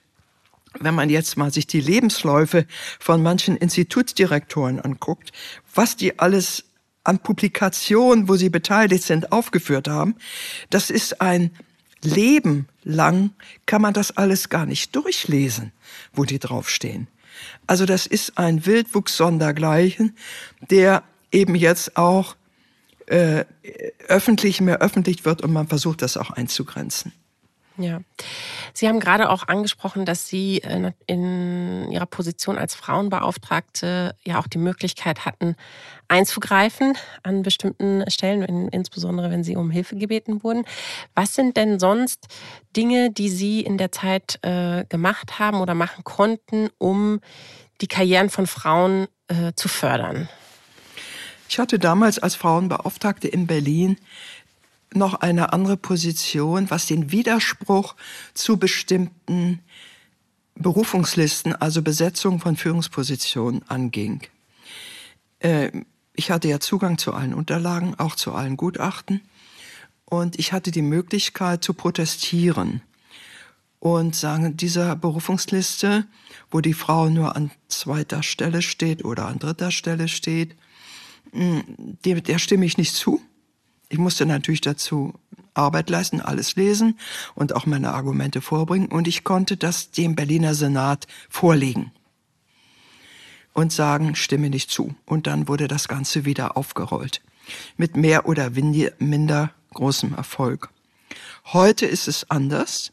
[0.80, 2.66] wenn man jetzt mal sich die Lebensläufe
[3.00, 5.32] von manchen Institutsdirektoren anguckt,
[5.74, 6.66] was die alles
[7.04, 10.16] an Publikationen, wo sie beteiligt sind, aufgeführt haben,
[10.70, 11.52] das ist ein
[12.02, 13.32] Leben lang,
[13.66, 15.72] kann man das alles gar nicht durchlesen,
[16.14, 17.08] wo die draufstehen.
[17.68, 20.16] Also das ist ein Wildwuchs sondergleichen,
[20.70, 22.36] der eben jetzt auch
[23.06, 23.46] äh,
[24.08, 27.12] öffentlich mehr öffentlich wird und man versucht, das auch einzugrenzen.
[27.80, 28.02] Ja.
[28.74, 30.62] Sie haben gerade auch angesprochen, dass Sie
[31.08, 35.56] in Ihrer Position als Frauenbeauftragte ja auch die Möglichkeit hatten,
[36.10, 40.66] einzugreifen an bestimmten Stellen, insbesondere wenn Sie um Hilfe gebeten wurden.
[41.16, 42.28] Was sind denn sonst
[42.76, 47.22] Dinge, die Sie in der Zeit äh, gemacht haben oder machen konnten, um
[47.80, 50.28] die Karrieren von Frauen äh, zu fördern?
[51.48, 53.98] Ich hatte damals als Frauenbeauftragte in Berlin
[54.94, 57.96] noch eine andere Position, was den Widerspruch
[58.34, 59.60] zu bestimmten
[60.56, 64.22] Berufungslisten, also Besetzung von Führungspositionen anging.
[65.40, 65.72] äh,
[66.20, 69.22] ich hatte ja Zugang zu allen Unterlagen, auch zu allen Gutachten.
[70.04, 72.82] Und ich hatte die Möglichkeit zu protestieren
[73.80, 76.06] und sagen, dieser Berufungsliste,
[76.52, 80.58] wo die Frau nur an zweiter Stelle steht oder an dritter Stelle steht,
[81.32, 81.64] hm,
[82.04, 83.22] der, der stimme ich nicht zu.
[83.90, 85.14] Ich musste natürlich dazu
[85.56, 86.98] Arbeit leisten, alles lesen
[87.36, 88.88] und auch meine Argumente vorbringen.
[88.88, 91.92] Und ich konnte das dem Berliner Senat vorlegen
[93.54, 94.96] und sagen, stimme nicht zu.
[95.06, 97.22] Und dann wurde das Ganze wieder aufgerollt.
[97.78, 98.52] Mit mehr oder
[99.00, 100.70] minder großem Erfolg.
[101.46, 102.92] Heute ist es anders.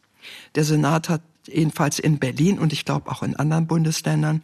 [0.54, 4.42] Der Senat hat jedenfalls in Berlin und ich glaube auch in anderen Bundesländern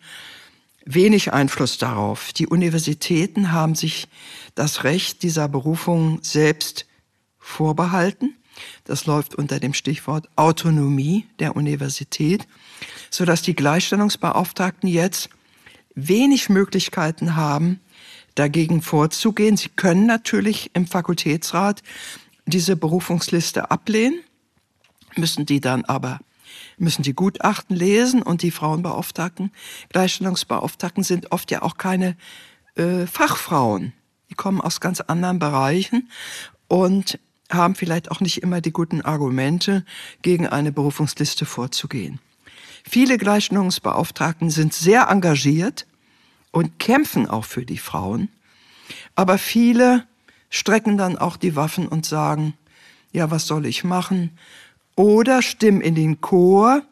[0.85, 2.33] wenig Einfluss darauf.
[2.33, 4.09] Die Universitäten haben sich
[4.55, 6.87] das Recht dieser Berufung selbst
[7.38, 8.37] vorbehalten.
[8.85, 12.47] Das läuft unter dem Stichwort Autonomie der Universität,
[13.11, 15.31] so dass die Gleichstellungsbeauftragten jetzt
[15.95, 17.81] wenig Möglichkeiten haben,
[18.35, 19.57] dagegen vorzugehen.
[19.57, 21.83] Sie können natürlich im Fakultätsrat
[22.47, 24.21] diese Berufungsliste ablehnen,
[25.16, 26.21] müssen die dann aber
[26.83, 29.53] müssen die Gutachten lesen und die Frauenbeauftragten,
[29.90, 32.16] Gleichstellungsbeauftragten sind oft ja auch keine
[32.75, 33.92] äh, Fachfrauen.
[34.29, 36.11] Die kommen aus ganz anderen Bereichen
[36.68, 37.18] und
[37.51, 39.85] haben vielleicht auch nicht immer die guten Argumente,
[40.23, 42.18] gegen eine Berufungsliste vorzugehen.
[42.83, 45.87] Viele Gleichstellungsbeauftragten sind sehr engagiert
[46.51, 48.29] und kämpfen auch für die Frauen,
[49.14, 50.07] aber viele
[50.51, 52.55] strecken dann auch die Waffen und sagen,
[53.12, 54.37] ja, was soll ich machen?
[54.94, 56.83] Oder stimmen in den Chor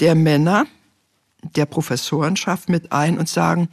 [0.00, 0.66] der Männer,
[1.42, 3.68] der Professorenschaft mit ein und sagen,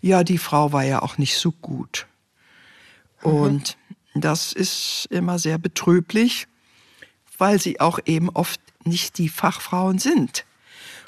[0.00, 2.06] ja, die Frau war ja auch nicht so gut.
[3.22, 3.32] Mhm.
[3.32, 3.76] Und
[4.14, 6.46] das ist immer sehr betrüblich,
[7.38, 10.44] weil sie auch eben oft nicht die Fachfrauen sind.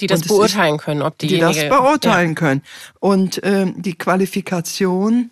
[0.01, 2.35] Die das beurteilen ist, können, ob die das beurteilen ja.
[2.35, 2.63] können.
[3.01, 5.31] Und ähm, die Qualifikation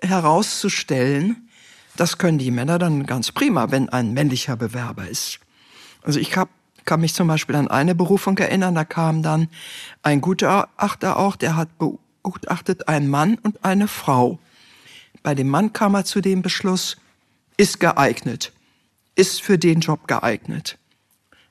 [0.00, 1.48] herauszustellen,
[1.96, 5.40] das können die Männer dann ganz prima, wenn ein männlicher Bewerber ist.
[6.02, 6.48] Also ich hab,
[6.84, 9.48] kann mich zum Beispiel an eine Berufung erinnern, da kam dann
[10.02, 14.38] ein Gutachter auch, der hat begutachtet einen Mann und eine Frau.
[15.22, 16.96] Bei dem Mann kam er zu dem Beschluss,
[17.56, 18.52] ist geeignet,
[19.14, 20.78] ist für den Job geeignet.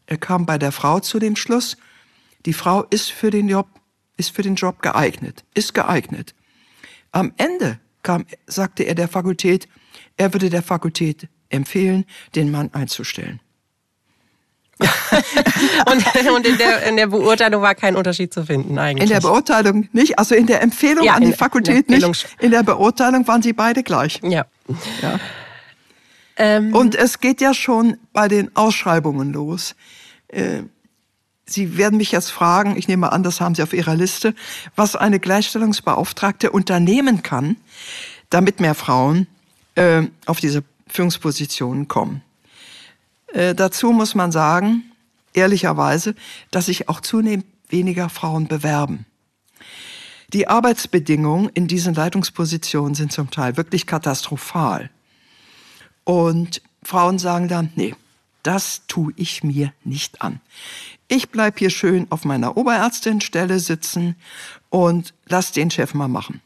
[0.07, 1.77] Er kam bei der Frau zu dem Schluss,
[2.45, 3.67] die Frau ist für den Job,
[4.17, 6.33] ist für den Job geeignet, ist geeignet.
[7.11, 9.67] Am Ende kam, sagte er der Fakultät,
[10.17, 13.39] er würde der Fakultät empfehlen, den Mann einzustellen.
[15.91, 19.03] und, und in, der, in der Beurteilung war kein Unterschied zu finden eigentlich.
[19.03, 22.27] In der Beurteilung nicht, also in der Empfehlung ja, an die Fakultät nicht.
[22.39, 24.21] In der Beurteilung waren sie beide gleich.
[24.23, 24.45] Ja.
[25.01, 25.19] ja.
[26.37, 26.73] Ähm.
[26.73, 29.75] Und es geht ja schon bei den Ausschreibungen los.
[30.29, 30.63] Äh,
[31.45, 34.35] Sie werden mich jetzt fragen, ich nehme an, das haben Sie auf Ihrer Liste,
[34.75, 37.57] was eine Gleichstellungsbeauftragte unternehmen kann,
[38.29, 39.25] damit mehr Frauen
[39.73, 42.21] äh, auf diese Führungspositionen kommen.
[43.33, 44.91] Äh, dazu muss man sagen,
[45.33, 46.15] ehrlicherweise,
[46.51, 49.05] dass sich auch zunehmend weniger Frauen bewerben.
[50.33, 54.89] Die Arbeitsbedingungen in diesen Leitungspositionen sind zum Teil wirklich katastrophal.
[56.03, 57.95] Und Frauen sagen dann, nee,
[58.43, 60.39] das tue ich mir nicht an.
[61.07, 64.15] Ich bleib hier schön auf meiner Oberärztinstelle sitzen
[64.69, 66.41] und lass den Chef mal machen.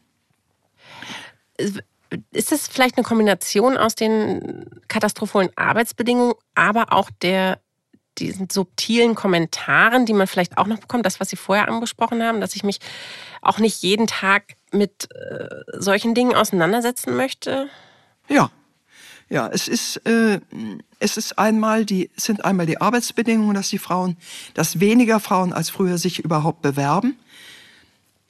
[2.30, 7.60] Ist es vielleicht eine Kombination aus den katastrophalen Arbeitsbedingungen, aber auch der
[8.18, 12.40] diesen subtilen Kommentaren, die man vielleicht auch noch bekommt, das, was Sie vorher angesprochen haben,
[12.40, 12.78] dass ich mich
[13.42, 17.68] auch nicht jeden Tag mit äh, solchen Dingen auseinandersetzen möchte?
[18.28, 18.50] Ja,
[19.28, 20.40] ja, es ist, äh,
[20.98, 24.16] es ist einmal die, sind einmal die Arbeitsbedingungen, dass die Frauen,
[24.54, 27.18] dass weniger Frauen als früher sich überhaupt bewerben.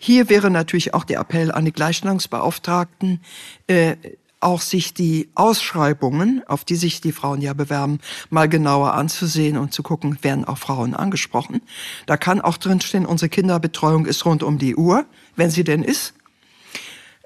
[0.07, 3.23] Hier wäre natürlich auch der Appell an die Gleichstellungsbeauftragten,
[3.69, 3.97] äh,
[4.39, 9.73] auch sich die Ausschreibungen, auf die sich die Frauen ja bewerben, mal genauer anzusehen und
[9.73, 11.63] zu gucken, werden auch Frauen angesprochen.
[12.05, 16.13] Da kann auch drinstehen, unsere Kinderbetreuung ist rund um die Uhr, wenn sie denn ist.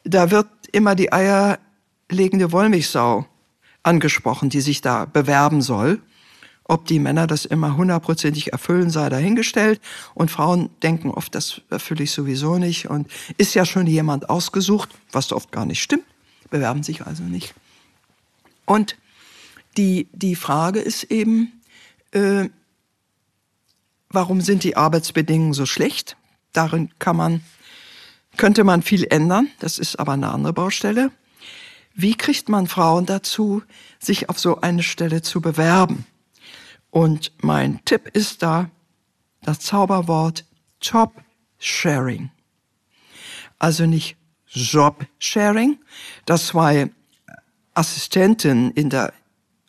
[0.05, 3.27] Da wird immer die eierlegende Wollmilchsau
[3.83, 6.01] angesprochen, die sich da bewerben soll.
[6.71, 9.81] Ob die Männer das immer hundertprozentig erfüllen, sei dahingestellt.
[10.15, 12.91] Und Frauen denken oft, das erfülle ich sowieso nicht.
[12.91, 16.05] Und ist ja schon jemand ausgesucht, was oft gar nicht stimmt,
[16.51, 17.55] bewerben sich also nicht.
[18.67, 18.99] Und
[19.79, 21.59] die, die Frage ist eben,
[22.11, 22.51] äh,
[24.11, 26.19] warum sind die Arbeitsbedingungen so schlecht?
[26.53, 27.41] Darin kann man,
[28.37, 29.49] könnte man viel ändern.
[29.61, 31.13] Das ist aber eine andere Baustelle.
[31.95, 33.63] Wie kriegt man Frauen dazu,
[33.99, 36.05] sich auf so eine Stelle zu bewerben?
[36.99, 38.73] Und mein Tipp ist da
[39.43, 40.45] das Zauberwort
[40.83, 41.13] Job
[41.61, 42.31] Sharing.
[43.61, 44.17] Also nicht
[44.49, 45.79] Job-Sharing,
[46.27, 46.91] dass zwei
[47.73, 49.13] Assistenten in der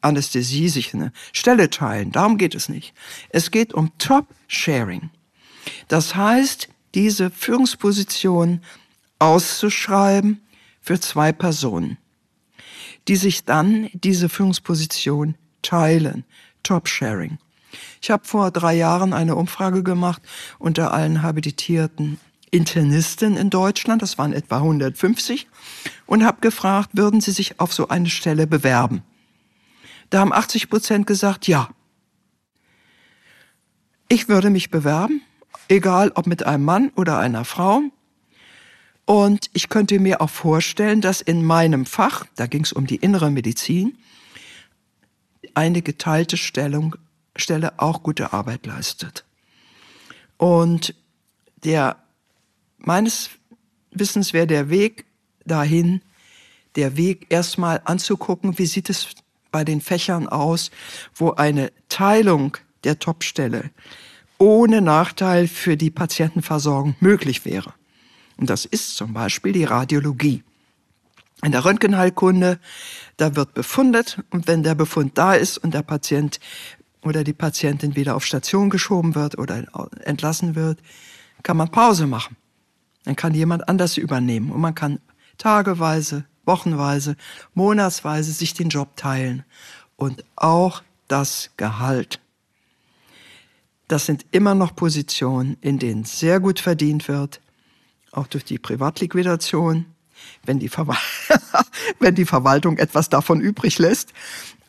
[0.01, 2.11] Anästhesie sich eine Stelle teilen.
[2.11, 2.95] Darum geht es nicht.
[3.29, 5.11] Es geht um Top-Sharing.
[5.87, 8.63] Das heißt, diese Führungsposition
[9.19, 10.41] auszuschreiben
[10.81, 11.99] für zwei Personen,
[13.07, 16.25] die sich dann diese Führungsposition teilen.
[16.63, 17.37] Top-Sharing.
[18.01, 20.21] Ich habe vor drei Jahren eine Umfrage gemacht
[20.57, 22.19] unter allen habilitierten
[22.51, 25.47] Internisten in Deutschland, das waren etwa 150,
[26.05, 29.03] und habe gefragt, würden sie sich auf so eine Stelle bewerben?
[30.09, 31.69] Da haben 80 Prozent gesagt, ja.
[34.07, 35.21] Ich würde mich bewerben,
[35.67, 37.81] egal ob mit einem Mann oder einer Frau.
[39.05, 42.95] Und ich könnte mir auch vorstellen, dass in meinem Fach, da ging es um die
[42.95, 43.97] innere Medizin,
[45.55, 46.95] eine geteilte Stellung,
[47.35, 49.25] Stelle auch gute Arbeit leistet.
[50.37, 50.95] Und
[51.63, 51.97] der,
[52.77, 53.29] meines
[53.91, 55.05] Wissens wäre der Weg
[55.45, 56.01] dahin,
[56.75, 59.07] der Weg erstmal anzugucken, wie sieht es
[59.51, 60.71] bei den Fächern aus,
[61.15, 63.71] wo eine Teilung der Topstelle
[64.37, 67.73] ohne Nachteil für die Patientenversorgung möglich wäre.
[68.37, 70.43] Und das ist zum Beispiel die Radiologie.
[71.41, 72.59] In der Röntgenheilkunde,
[73.17, 76.39] da wird befundet und wenn der Befund da ist und der Patient
[77.01, 79.65] oder die Patientin wieder auf Station geschoben wird oder
[80.03, 80.79] entlassen wird,
[81.43, 82.35] kann man Pause machen.
[83.05, 84.99] Dann kann jemand anders übernehmen und man kann
[85.37, 87.15] tageweise, wochenweise,
[87.53, 89.45] monatsweise sich den Job teilen
[89.95, 92.19] und auch das Gehalt.
[93.87, 97.41] Das sind immer noch Positionen, in denen sehr gut verdient wird,
[98.11, 99.85] auch durch die Privatliquidation,
[100.45, 100.69] wenn die,
[101.99, 104.13] wenn die Verwaltung etwas davon übrig lässt.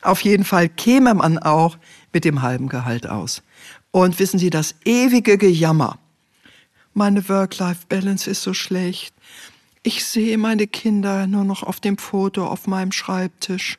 [0.03, 1.77] Auf jeden Fall käme man auch
[2.13, 3.43] mit dem halben Gehalt aus.
[3.91, 5.99] Und wissen Sie, das ewige Gejammer,
[6.95, 9.15] meine Work-Life-Balance ist so schlecht,
[9.83, 13.79] ich sehe meine Kinder nur noch auf dem Foto auf meinem Schreibtisch.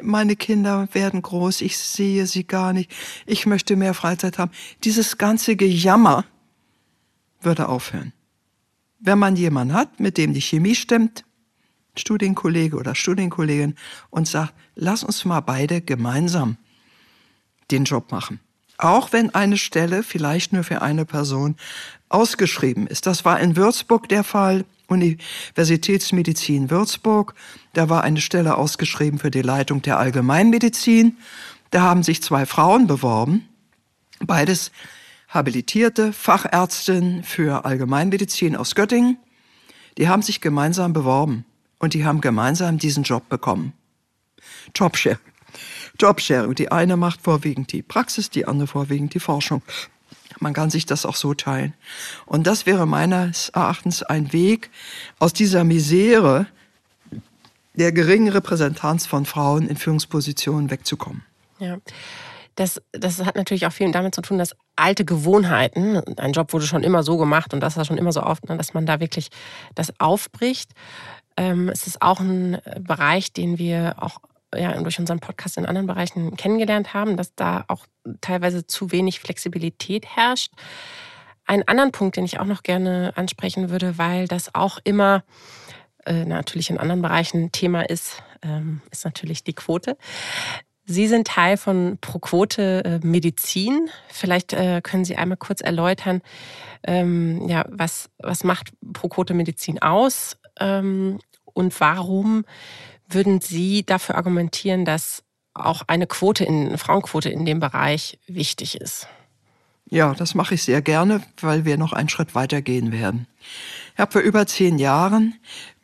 [0.00, 2.90] Meine Kinder werden groß, ich sehe sie gar nicht.
[3.26, 4.50] Ich möchte mehr Freizeit haben.
[4.82, 6.24] Dieses ganze Gejammer
[7.42, 8.14] würde aufhören.
[9.04, 11.24] Wenn man jemanden hat, mit dem die Chemie stimmt,
[11.96, 13.74] Studienkollege oder Studienkollegin,
[14.10, 16.56] und sagt, lass uns mal beide gemeinsam
[17.72, 18.38] den Job machen.
[18.78, 21.56] Auch wenn eine Stelle vielleicht nur für eine Person
[22.08, 23.06] ausgeschrieben ist.
[23.06, 24.64] Das war in Würzburg der Fall.
[24.86, 27.34] Universitätsmedizin Würzburg.
[27.72, 31.16] Da war eine Stelle ausgeschrieben für die Leitung der Allgemeinmedizin.
[31.70, 33.48] Da haben sich zwei Frauen beworben,
[34.20, 34.70] beides
[35.32, 39.18] habilitierte Fachärztin für Allgemeinmedizin aus Göttingen.
[39.98, 41.44] Die haben sich gemeinsam beworben
[41.78, 43.72] und die haben gemeinsam diesen Job bekommen.
[44.74, 45.18] Jobshare.
[45.98, 46.54] Jobsharing.
[46.54, 49.62] Die eine macht vorwiegend die Praxis, die andere vorwiegend die Forschung.
[50.40, 51.74] Man kann sich das auch so teilen.
[52.26, 54.70] Und das wäre meines Erachtens ein Weg
[55.18, 56.46] aus dieser Misere
[57.74, 61.22] der geringen Repräsentanz von Frauen in Führungspositionen wegzukommen.
[61.58, 61.78] Ja.
[62.54, 66.66] Das, das hat natürlich auch viel damit zu tun, dass alte Gewohnheiten, ein Job wurde
[66.66, 69.00] schon immer so gemacht und das war schon immer so oft, ne, dass man da
[69.00, 69.28] wirklich
[69.74, 70.70] das aufbricht.
[71.36, 74.18] Ähm, es ist auch ein Bereich, den wir auch
[74.54, 77.86] ja, durch unseren Podcast in anderen Bereichen kennengelernt haben, dass da auch
[78.20, 80.52] teilweise zu wenig Flexibilität herrscht.
[81.46, 85.24] Einen anderen Punkt, den ich auch noch gerne ansprechen würde, weil das auch immer
[86.04, 89.96] äh, natürlich in anderen Bereichen Thema ist, ähm, ist natürlich die Quote.
[90.84, 93.88] Sie sind Teil von ProQuote äh, Medizin.
[94.08, 96.22] Vielleicht äh, können Sie einmal kurz erläutern,
[96.84, 102.44] ähm, ja, was, was macht ProQuote Medizin aus ähm, und warum
[103.08, 105.22] würden Sie dafür argumentieren, dass
[105.54, 109.06] auch eine Quote in, Frauenquote in dem Bereich wichtig ist?
[109.92, 113.26] Ja, das mache ich sehr gerne, weil wir noch einen Schritt weiter gehen werden.
[113.92, 115.34] Ich habe vor über zehn Jahren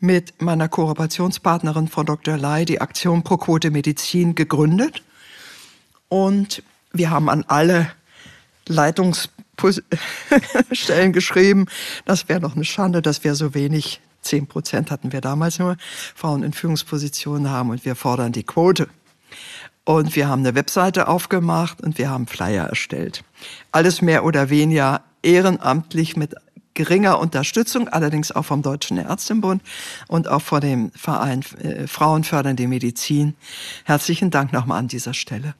[0.00, 2.38] mit meiner Kooperationspartnerin Frau Dr.
[2.38, 5.02] Lai die Aktion Pro Quote Medizin gegründet.
[6.08, 7.92] Und wir haben an alle
[8.66, 9.84] Leitungsstellen
[11.12, 11.66] geschrieben,
[12.06, 15.76] das wäre doch eine Schande, dass wir so wenig Zehn Prozent hatten wir damals nur,
[16.14, 18.88] Frauen in Führungspositionen haben und wir fordern die Quote.
[19.88, 23.24] Und wir haben eine Webseite aufgemacht und wir haben Flyer erstellt.
[23.72, 26.34] Alles mehr oder weniger ehrenamtlich mit
[26.74, 29.62] geringer Unterstützung, allerdings auch vom Deutschen Ärztenbund
[30.06, 33.32] und auch vor dem Verein äh, Frauen fördern die Medizin.
[33.84, 35.54] Herzlichen Dank nochmal an dieser Stelle.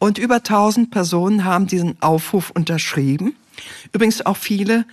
[0.00, 3.36] Und über 1000 Personen haben diesen Aufruf unterschrieben.
[3.92, 4.86] Übrigens auch viele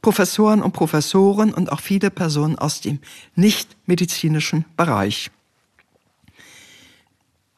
[0.00, 2.98] Professoren und Professoren und auch viele Personen aus dem
[3.36, 5.30] nichtmedizinischen Bereich.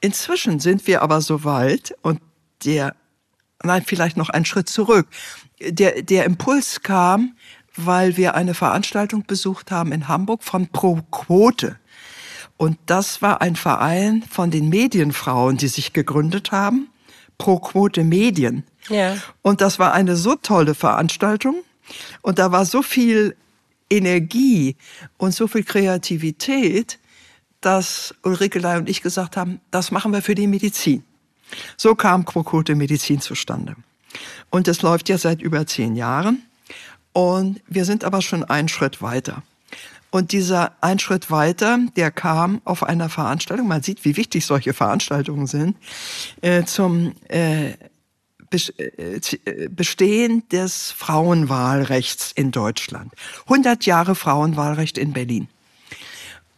[0.04, 2.20] Inzwischen sind wir aber so weit und
[2.64, 2.94] der,
[3.62, 5.06] nein, vielleicht noch einen Schritt zurück.
[5.60, 7.34] Der, der Impuls kam
[7.76, 11.76] weil wir eine Veranstaltung besucht haben in Hamburg von Pro Quote.
[12.56, 16.88] Und das war ein Verein von den Medienfrauen, die sich gegründet haben.
[17.36, 18.64] Pro Quote Medien.
[18.88, 19.16] Ja.
[19.42, 21.56] Und das war eine so tolle Veranstaltung.
[22.22, 23.36] Und da war so viel
[23.90, 24.76] Energie
[25.18, 26.98] und so viel Kreativität,
[27.64, 31.04] dass Ulrike Ley und ich gesagt haben, das machen wir für die Medizin.
[31.76, 33.76] So kam Pro Quote Medizin zustande.
[34.50, 36.42] Und es läuft ja seit über zehn Jahren.
[37.12, 39.42] Und wir sind aber schon einen Schritt weiter.
[40.10, 44.72] Und dieser ein Schritt weiter, der kam auf einer Veranstaltung, man sieht, wie wichtig solche
[44.72, 45.76] Veranstaltungen sind,
[46.40, 47.70] äh, zum äh,
[48.50, 53.12] äh, Bestehen des Frauenwahlrechts in Deutschland.
[53.46, 55.48] 100 Jahre Frauenwahlrecht in Berlin.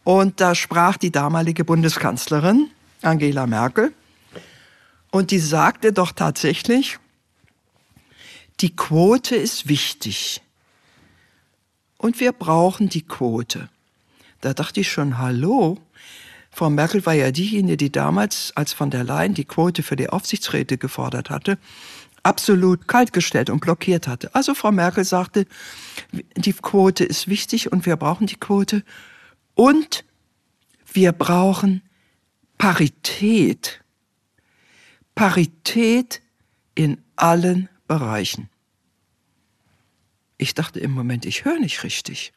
[0.07, 2.69] Und da sprach die damalige Bundeskanzlerin
[3.01, 3.93] Angela Merkel
[5.11, 6.97] und die sagte doch tatsächlich,
[8.61, 10.41] die Quote ist wichtig.
[11.97, 13.67] Und wir brauchen die Quote.
[14.39, 15.77] Da dachte ich schon, hallo?
[16.51, 20.07] Frau Merkel war ja diejenige, die damals, als von der Leyen die Quote für die
[20.07, 21.57] Aufsichtsräte gefordert hatte,
[22.23, 24.33] absolut kaltgestellt und blockiert hatte.
[24.33, 25.47] Also Frau Merkel sagte,
[26.13, 28.85] die Quote ist wichtig und wir brauchen die Quote.
[29.57, 30.05] Und
[30.93, 31.81] wir brauchen
[32.59, 33.81] Parität.
[35.15, 36.21] Parität
[36.75, 38.49] in allen Bereichen.
[40.37, 42.33] Ich dachte im Moment, ich höre nicht richtig.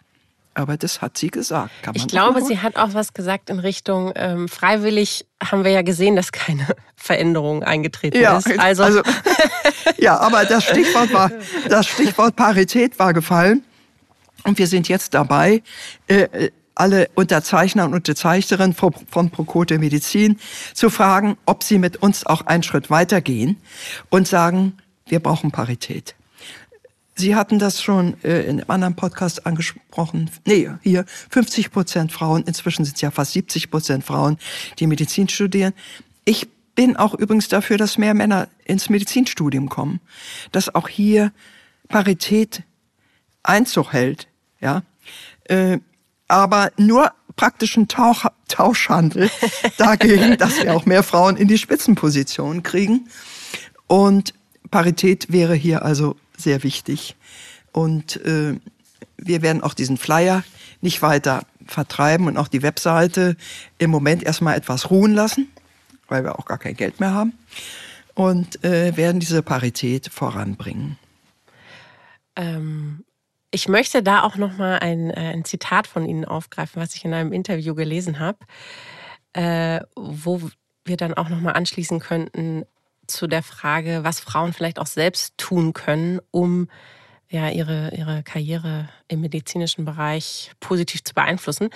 [0.55, 1.71] Aber das hat sie gesagt.
[1.93, 6.17] ich glaube, sie hat auch was gesagt in Richtung ähm, freiwillig haben wir ja gesehen,
[6.17, 6.67] dass keine
[6.97, 8.59] Veränderung eingetreten ja, ist.
[8.59, 9.03] Also, also
[9.99, 11.31] ja, aber das Stichwort war,
[11.69, 13.63] das Stichwort Parität war gefallen.
[14.45, 15.63] Und wir sind jetzt dabei,
[16.07, 16.51] äh,
[16.81, 20.39] alle Unterzeichner und Unterzeichnerinnen von Procote Medizin
[20.73, 23.59] zu fragen, ob sie mit uns auch einen Schritt weitergehen
[24.09, 26.15] und sagen, wir brauchen Parität.
[27.17, 30.31] Sie hatten das schon äh, in einem anderen Podcast angesprochen.
[30.47, 32.45] Nee, hier 50 Prozent Frauen.
[32.45, 34.39] Inzwischen sind es ja fast 70 Prozent Frauen,
[34.79, 35.75] die Medizin studieren.
[36.25, 40.01] Ich bin auch übrigens dafür, dass mehr Männer ins Medizinstudium kommen.
[40.51, 41.31] Dass auch hier
[41.89, 42.63] Parität
[43.43, 44.29] Einzug hält.
[44.61, 44.83] Ja.
[46.31, 49.31] Aber nur praktischen Tauch Tauschhandel
[49.79, 53.09] dagegen, dass wir auch mehr Frauen in die Spitzenpositionen kriegen.
[53.89, 54.33] Und
[54.71, 57.17] Parität wäre hier also sehr wichtig.
[57.73, 58.61] Und äh,
[59.17, 60.45] wir werden auch diesen Flyer
[60.81, 63.37] nicht weiter vertreiben und auch die Webseite
[63.79, 65.49] im Moment erstmal etwas ruhen lassen,
[66.09, 67.33] weil wir auch gar kein Geld mehr haben.
[68.15, 70.97] Und äh, werden diese Parität voranbringen.
[72.37, 73.05] Ähm,
[73.51, 77.05] ich möchte da auch noch mal ein, äh, ein Zitat von Ihnen aufgreifen, was ich
[77.05, 78.39] in einem Interview gelesen habe,
[79.33, 80.41] äh, wo
[80.85, 82.65] wir dann auch noch mal anschließen könnten
[83.07, 86.69] zu der Frage, was Frauen vielleicht auch selbst tun können, um
[87.29, 91.71] ja, ihre, ihre Karriere im medizinischen Bereich positiv zu beeinflussen.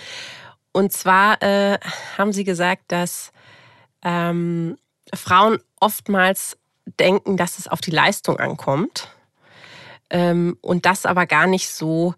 [0.72, 1.78] Und zwar äh,
[2.18, 3.32] haben Sie gesagt, dass
[4.02, 4.76] ähm,
[5.12, 6.56] Frauen oftmals
[6.98, 9.13] denken, dass es auf die Leistung ankommt
[10.60, 12.14] und das aber gar nicht so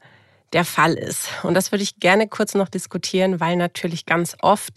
[0.53, 1.29] der Fall ist.
[1.43, 4.75] Und das würde ich gerne kurz noch diskutieren, weil natürlich ganz oft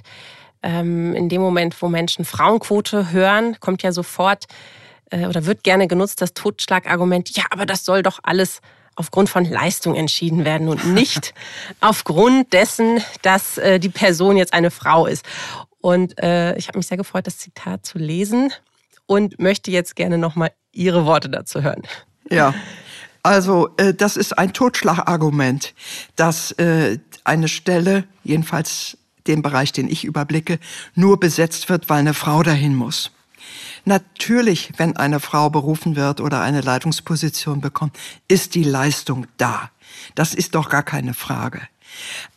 [0.64, 4.46] ähm, in dem Moment, wo Menschen Frauenquote hören, kommt ja sofort
[5.12, 8.62] äh, oder wird gerne genutzt das Totschlagargument, ja, aber das soll doch alles
[8.96, 11.34] aufgrund von Leistung entschieden werden und nicht
[11.80, 15.26] aufgrund dessen, dass äh, die Person jetzt eine Frau ist.
[15.82, 18.52] Und äh, ich habe mich sehr gefreut, das Zitat zu lesen
[19.06, 21.84] und möchte jetzt gerne nochmal Ihre Worte dazu hören.
[22.30, 22.54] Ja,
[23.24, 25.74] also äh, das ist ein Totschlagargument,
[26.16, 28.98] dass äh, eine Stelle, jedenfalls
[29.28, 30.60] dem Bereich, den ich überblicke,
[30.96, 33.12] nur besetzt wird, weil eine Frau dahin muss.
[33.86, 37.98] Natürlich, wenn eine Frau berufen wird oder eine Leitungsposition bekommt,
[38.28, 39.72] ist die Leistung da.
[40.16, 41.62] Das ist doch gar keine Frage.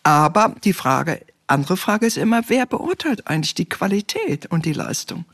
[0.03, 1.21] Aber die Frage,
[1.53, 5.25] andere Frage ist immer, wer beurteilt eigentlich die Qualität und die Leistung?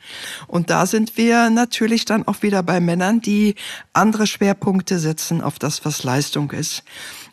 [0.46, 3.54] Und da sind wir natürlich dann auch wieder bei Männern, die
[3.92, 6.82] andere Schwerpunkte setzen auf das, was Leistung ist.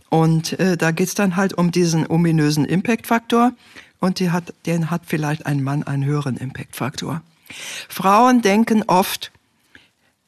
[0.09, 3.51] Und äh, da geht's dann halt um diesen ominösen Impact-Faktor
[3.99, 7.21] und die hat, den hat vielleicht ein Mann einen höheren Impact-Faktor.
[7.89, 9.31] Frauen denken oft,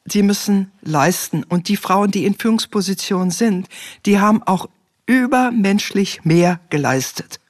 [0.04, 1.44] sie müssen leisten.
[1.44, 3.68] Und die Frauen, die in Führungspositionen sind,
[4.06, 4.68] die haben auch
[5.06, 7.40] übermenschlich mehr geleistet.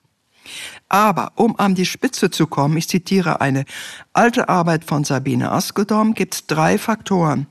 [0.88, 3.64] Aber um an die Spitze zu kommen, ich zitiere eine
[4.12, 7.46] alte Arbeit von Sabine Askedom, gibt es drei Faktoren.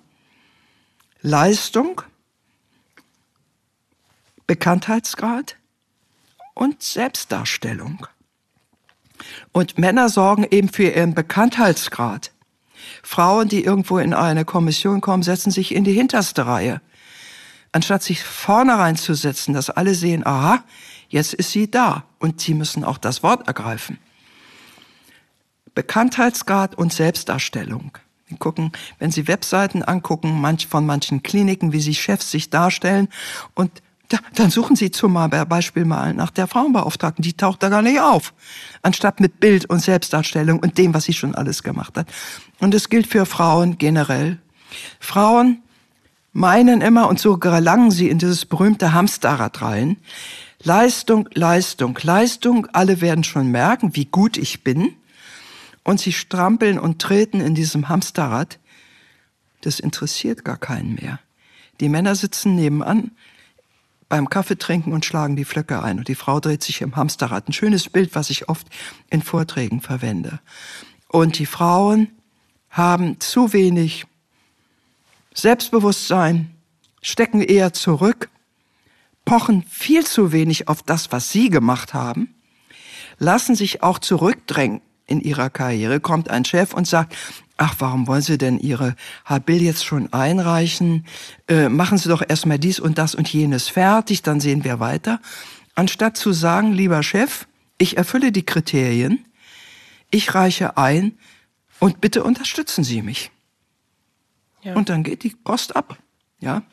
[1.22, 2.02] Leistung,
[4.48, 5.56] Bekanntheitsgrad
[6.56, 8.08] und Selbstdarstellung.
[9.52, 12.32] Und Männer sorgen eben für ihren Bekanntheitsgrad.
[13.04, 16.82] Frauen, die irgendwo in eine Kommission kommen, setzen sich in die hinterste Reihe.
[17.74, 20.64] anstatt sich vorne reinzusetzen, dass alle sehen, aha,
[21.10, 24.00] jetzt ist sie da und sie müssen auch das Wort ergreifen.
[25.76, 27.98] Bekanntheitsgrad und Selbstdarstellung.
[28.30, 33.08] Sie gucken, wenn Sie Webseiten angucken, manch, von manchen Kliniken, wie sie Chefs sich darstellen
[33.54, 33.72] und
[34.10, 38.00] da, dann suchen Sie zum Beispiel mal nach der Frauenbeauftragten, die taucht da gar nicht
[38.00, 38.34] auf,
[38.82, 42.08] anstatt mit Bild und Selbstdarstellung und dem, was sie schon alles gemacht hat.
[42.60, 44.40] Und es gilt für Frauen generell.
[45.00, 45.62] Frauen
[46.32, 49.98] meinen immer, und so gelangen sie in dieses berühmte Hamsterrad rein,
[50.68, 54.96] Leistung, Leistung, Leistung, alle werden schon merken, wie gut ich bin.
[55.86, 58.60] Und sie strampeln und treten in diesem Hamsterrad.
[59.62, 61.22] Das interessiert gar keinen mehr.
[61.80, 63.12] Die Männer sitzen nebenan
[64.10, 67.48] beim Kaffee trinken und schlagen die Flöcke ein und die Frau dreht sich im Hamsterrad.
[67.48, 68.68] Ein schönes Bild, was ich oft
[69.10, 70.42] in Vorträgen verwende.
[71.08, 72.10] Und die Frauen
[72.70, 74.06] haben zu wenig
[75.34, 76.52] Selbstbewusstsein,
[77.02, 78.30] stecken eher zurück,
[79.28, 82.34] pochen viel zu wenig auf das, was sie gemacht haben,
[83.20, 86.00] lassen sich auch zurückdrängen in ihrer Karriere.
[86.00, 87.14] Kommt ein Chef und sagt,
[87.58, 91.06] ach, warum wollen Sie denn Ihre Habil jetzt schon einreichen?
[91.50, 95.20] Äh, machen Sie doch erstmal dies und das und jenes fertig, dann sehen wir weiter.
[95.76, 97.48] Anstatt zu sagen, lieber Chef,
[97.78, 99.26] ich erfülle die Kriterien,
[100.10, 101.18] ich reiche ein
[101.80, 103.30] und bitte unterstützen Sie mich.
[104.62, 104.76] Ja.
[104.76, 105.98] Und dann geht die Post ab.
[106.40, 106.64] Ja.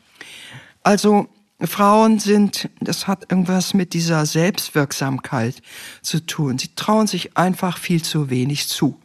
[0.83, 1.27] Also
[1.67, 5.61] Frauen sind, das hat irgendwas mit dieser Selbstwirksamkeit
[6.01, 6.57] zu tun.
[6.57, 8.99] Sie trauen sich einfach viel zu wenig zu.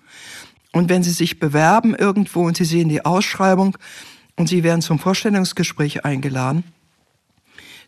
[0.73, 3.77] Und wenn Sie sich bewerben irgendwo und Sie sehen die Ausschreibung
[4.37, 6.65] und Sie werden zum Vorstellungsgespräch eingeladen,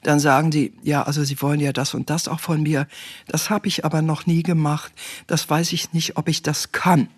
[0.02, 2.88] dann sagen die, ja, also Sie wollen ja das und das auch von mir.
[3.28, 4.92] Das habe ich aber noch nie gemacht.
[5.28, 7.08] Das weiß ich nicht, ob ich das kann.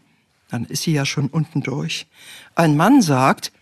[0.50, 2.06] Dann ist sie ja schon unten durch.
[2.54, 3.52] Ein Mann sagt,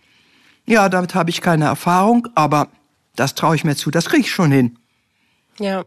[0.65, 2.67] ja, damit habe ich keine Erfahrung, aber
[3.15, 4.77] das traue ich mir zu, das kriege ich schon hin.
[5.59, 5.85] Ja.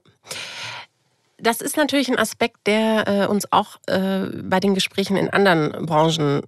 [1.38, 5.84] Das ist natürlich ein Aspekt, der äh, uns auch äh, bei den Gesprächen in anderen
[5.84, 6.42] Branchen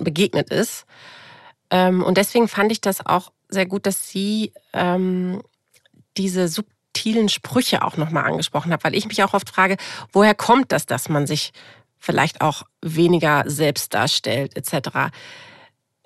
[0.00, 0.86] begegnet ist.
[1.70, 5.42] Ähm, und deswegen fand ich das auch sehr gut, dass Sie ähm,
[6.16, 9.76] diese subtilen Sprüche auch nochmal angesprochen haben, weil ich mich auch oft frage,
[10.12, 11.52] woher kommt das, dass man sich
[11.98, 15.10] vielleicht auch weniger selbst darstellt, etc.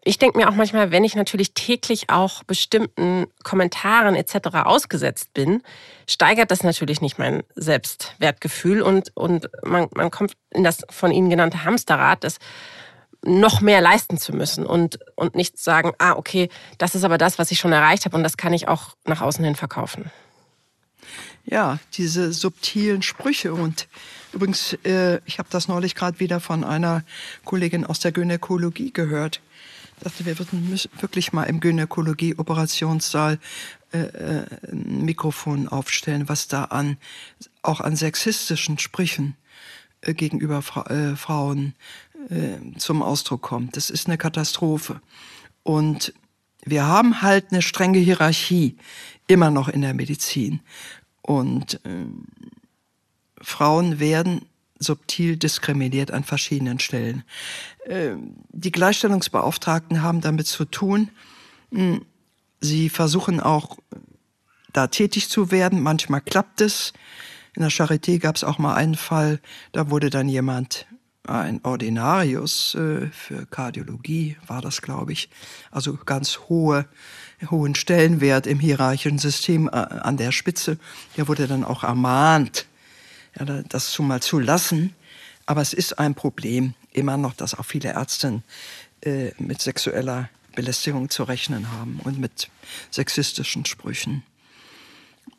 [0.09, 4.65] Ich denke mir auch manchmal, wenn ich natürlich täglich auch bestimmten Kommentaren etc.
[4.65, 5.63] ausgesetzt bin,
[6.07, 11.29] steigert das natürlich nicht mein Selbstwertgefühl und, und man, man kommt in das von Ihnen
[11.29, 12.39] genannte Hamsterrad, das
[13.23, 16.49] noch mehr leisten zu müssen und, und nicht sagen, ah, okay,
[16.79, 19.21] das ist aber das, was ich schon erreicht habe und das kann ich auch nach
[19.21, 20.11] außen hin verkaufen.
[21.45, 23.89] Ja, diese subtilen Sprüche und
[24.33, 27.05] übrigens, äh, ich habe das neulich gerade wieder von einer
[27.45, 29.43] Kollegin aus der Gynäkologie gehört
[29.99, 33.39] dachte, wir würden wirklich mal im Gynäkologie-Operationssaal
[33.93, 36.97] äh, äh, ein Mikrofon aufstellen, was da an
[37.63, 39.37] auch an sexistischen Sprüchen
[40.03, 41.75] äh, gegenüber Fra äh, Frauen
[42.29, 43.77] äh, zum Ausdruck kommt.
[43.77, 45.01] Das ist eine Katastrophe.
[45.63, 46.13] Und
[46.65, 48.77] wir haben halt eine strenge Hierarchie
[49.27, 50.61] immer noch in der Medizin.
[51.23, 52.07] Und äh,
[53.41, 54.47] Frauen werden
[54.79, 57.25] subtil diskriminiert an verschiedenen Stellen.
[57.87, 61.11] Ähm, die Gleichstellungsbeauftragten haben damit zu tun.
[61.73, 62.05] Hm,
[62.61, 63.79] sie versuchen auch
[64.73, 65.83] da tätig zu werden.
[65.83, 66.93] Manchmal klappt es.
[67.55, 69.41] In der Charité gab es auch mal einen Fall,
[69.73, 70.87] da wurde dann jemand,
[71.29, 75.29] ein Ordinarius äh, für Kardiologie war das, glaube ich,
[75.71, 76.87] also ganz hohe,
[77.51, 80.79] hohen Stellenwert im hierarchischen System äh, an der Spitze,
[81.17, 82.67] der wurde dann auch ermahnt,
[83.69, 84.95] das schon mal zu lassen.
[85.47, 88.43] Aber es ist ein Problem immer noch, dass auch viele Ärzte
[89.03, 92.49] äh, mit sexueller Belästigung zu rechnen haben und mit
[92.91, 94.23] sexistischen Sprüchen.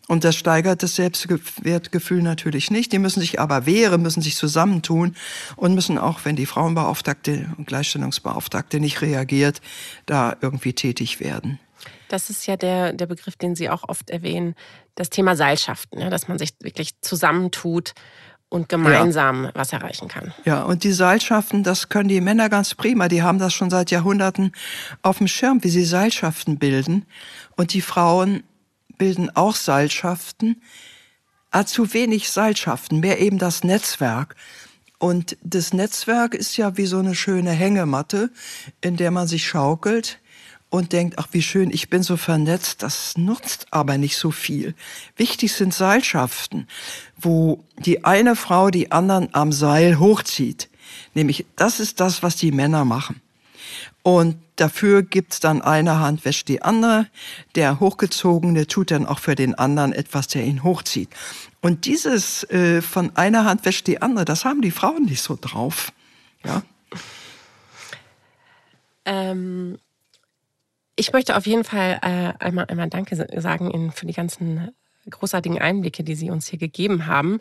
[0.08, 2.92] Und das steigert das Selbstwertgefühl natürlich nicht.
[2.92, 5.16] Die müssen sich aber wehren, müssen sich zusammentun
[5.56, 9.62] und müssen auch, wenn die Frauenbeauftragte und Gleichstellungsbeauftragte nicht reagiert,
[10.08, 11.60] da irgendwie tätig werden.
[12.08, 14.56] Das ist ja der, der Begriff, den Sie auch oft erwähnen,
[15.00, 17.94] das Thema Seilschaften, ja, dass man sich wirklich zusammentut
[18.50, 19.52] und gemeinsam ja.
[19.54, 20.34] was erreichen kann.
[20.44, 23.08] Ja, und die Seilschaften, das können die Männer ganz prima.
[23.08, 24.52] Die haben das schon seit Jahrhunderten
[25.02, 27.06] auf dem Schirm, wie sie Seilschaften bilden.
[27.56, 28.44] Und die Frauen
[28.98, 30.62] bilden auch Seilschaften,
[31.52, 34.36] aber zu wenig Seilschaften, mehr eben das Netzwerk.
[34.98, 38.32] Und das Netzwerk ist ja wie so eine schöne Hängematte,
[38.82, 40.20] in der man sich schaukelt
[40.70, 44.76] und denkt, ach wie schön, ich bin so vernetzt, das nutzt aber nicht so viel.
[45.16, 46.68] Wichtig sind Seilschaften,
[47.18, 50.70] wo die eine Frau die anderen am Seil hochzieht.
[51.14, 53.22] Nämlich, das ist das, was die Männer machen.
[54.04, 57.08] Und dafür gibt's dann eine Hand wäscht die andere.
[57.56, 61.10] Der Hochgezogene tut dann auch für den anderen etwas, der ihn hochzieht.
[61.62, 65.38] Und dieses äh, von einer Hand wäscht die andere, das haben die Frauen nicht so
[65.40, 65.92] drauf.
[66.46, 66.64] Ja.
[69.06, 69.78] Ähm,
[71.00, 74.72] ich möchte auf jeden Fall äh, einmal, einmal Danke sagen Ihnen für die ganzen
[75.10, 77.40] großartigen Einblicke, die Sie uns hier gegeben haben.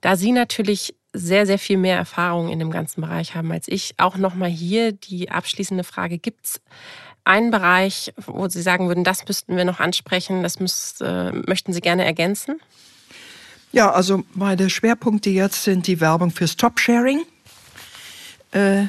[0.00, 3.94] Da Sie natürlich sehr, sehr viel mehr Erfahrung in dem ganzen Bereich haben als ich,
[3.98, 6.60] auch nochmal hier die abschließende Frage, gibt es
[7.24, 11.72] einen Bereich, wo Sie sagen würden, das müssten wir noch ansprechen, das müsst, äh, möchten
[11.72, 12.60] Sie gerne ergänzen?
[13.72, 17.22] Ja, also meine Schwerpunkte jetzt sind die Werbung für Stop-Sharing.
[18.52, 18.84] Äh,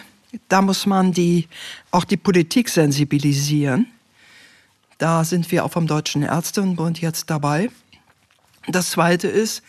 [0.50, 1.48] da muss man die,
[1.92, 3.88] auch die Politik sensibilisieren.
[4.98, 7.70] Da sind wir auch vom Deutschen Ärztebund jetzt dabei.
[8.68, 9.62] Das Zweite ist,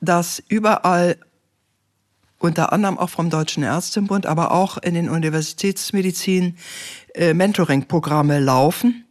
[0.00, 1.16] dass überall
[2.38, 6.56] unter anderem auch vom Deutschen Ärztebund, aber auch in den Universitätsmedizin
[7.14, 9.04] äh, Mentoring-Programme laufen.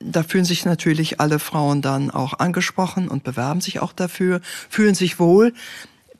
[0.00, 4.94] Da fühlen sich natürlich alle Frauen dann auch angesprochen und bewerben sich auch dafür, fühlen
[4.94, 5.52] sich wohl.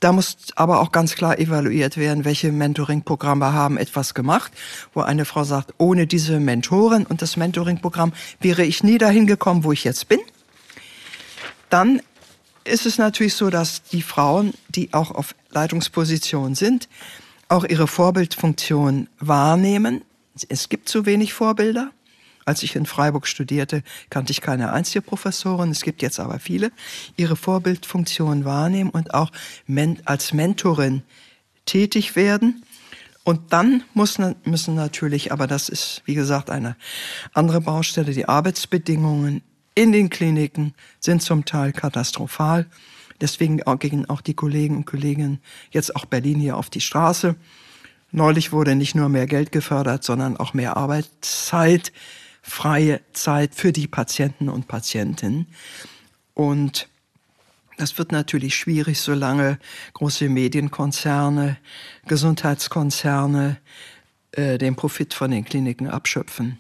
[0.01, 4.53] Da muss aber auch ganz klar evaluiert werden, welche Mentoring-Programme haben etwas gemacht,
[4.93, 9.65] wo eine Frau sagt, ohne diese Mentorin und das Mentoring-Programm wäre ich nie dahin gekommen,
[9.65, 10.21] wo ich jetzt bin.
[11.71, 12.03] Dann
[12.65, 16.89] ist es natürlich so, dass die Frauen, die auch auf Leitungspositionen sind,
[17.49, 20.03] auch ihre Vorbildfunktion wahrnehmen.
[20.49, 21.91] Es gibt zu wenig Vorbilder.
[22.45, 25.71] Als ich in Freiburg studierte, kannte ich keine einzige Professorin.
[25.71, 26.73] Es gibt jetzt aber viele.
[27.17, 29.31] Ihre Vorbildfunktion wahrnehmen und auch
[30.05, 31.03] als Mentorin
[31.65, 32.63] tätig werden.
[33.25, 36.77] Und dann muss, müssen natürlich, aber das ist, wie gesagt, eine
[37.33, 39.43] andere Baustelle, die Arbeitsbedingungen
[39.75, 42.67] in den Kliniken sind zum Teil katastrophal.
[43.21, 45.41] Deswegen gehen auch die Kollegen und Kolleginnen
[45.71, 47.37] jetzt auch Berlin hier auf die Straße.
[48.13, 51.93] Neulich wurde nicht nur mehr Geld gefördert, sondern auch mehr Arbeitszeit,
[52.47, 55.47] freie Zeit für die Patienten und Patientinnen.
[56.35, 56.89] Und
[57.79, 59.59] das wird natürlich schwierig, solange
[59.95, 61.57] große Medienkonzerne,
[62.07, 63.57] Gesundheitskonzerne
[64.33, 66.59] äh, den Profit von den Kliniken abschöpfen.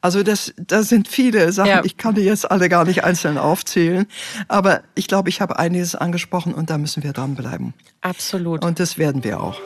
[0.00, 1.70] Also das, das sind viele Sachen.
[1.70, 1.84] Ja.
[1.84, 4.06] Ich kann die jetzt alle gar nicht einzeln aufzählen.
[4.46, 7.74] Aber ich glaube, ich habe einiges angesprochen und da müssen wir dranbleiben.
[8.00, 8.64] Absolut.
[8.64, 9.60] Und das werden wir auch.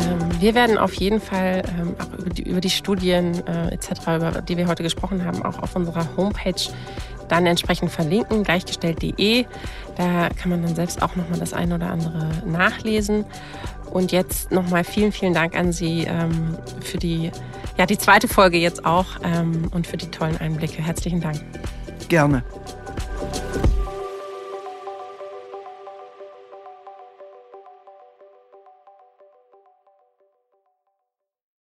[0.00, 3.90] Ähm, wir werden auf jeden Fall ähm, auch über die, über die Studien äh, etc.,
[4.16, 6.54] über die wir heute gesprochen haben, auch auf unserer Homepage
[7.32, 9.46] dann entsprechend verlinken, gleichgestellt.de.
[9.96, 13.24] Da kann man dann selbst auch nochmal das eine oder andere nachlesen.
[13.90, 17.30] Und jetzt nochmal vielen, vielen Dank an Sie ähm, für die
[17.78, 20.82] ja, die zweite Folge jetzt auch ähm, und für die tollen Einblicke.
[20.82, 21.40] Herzlichen Dank.
[22.08, 22.44] Gerne.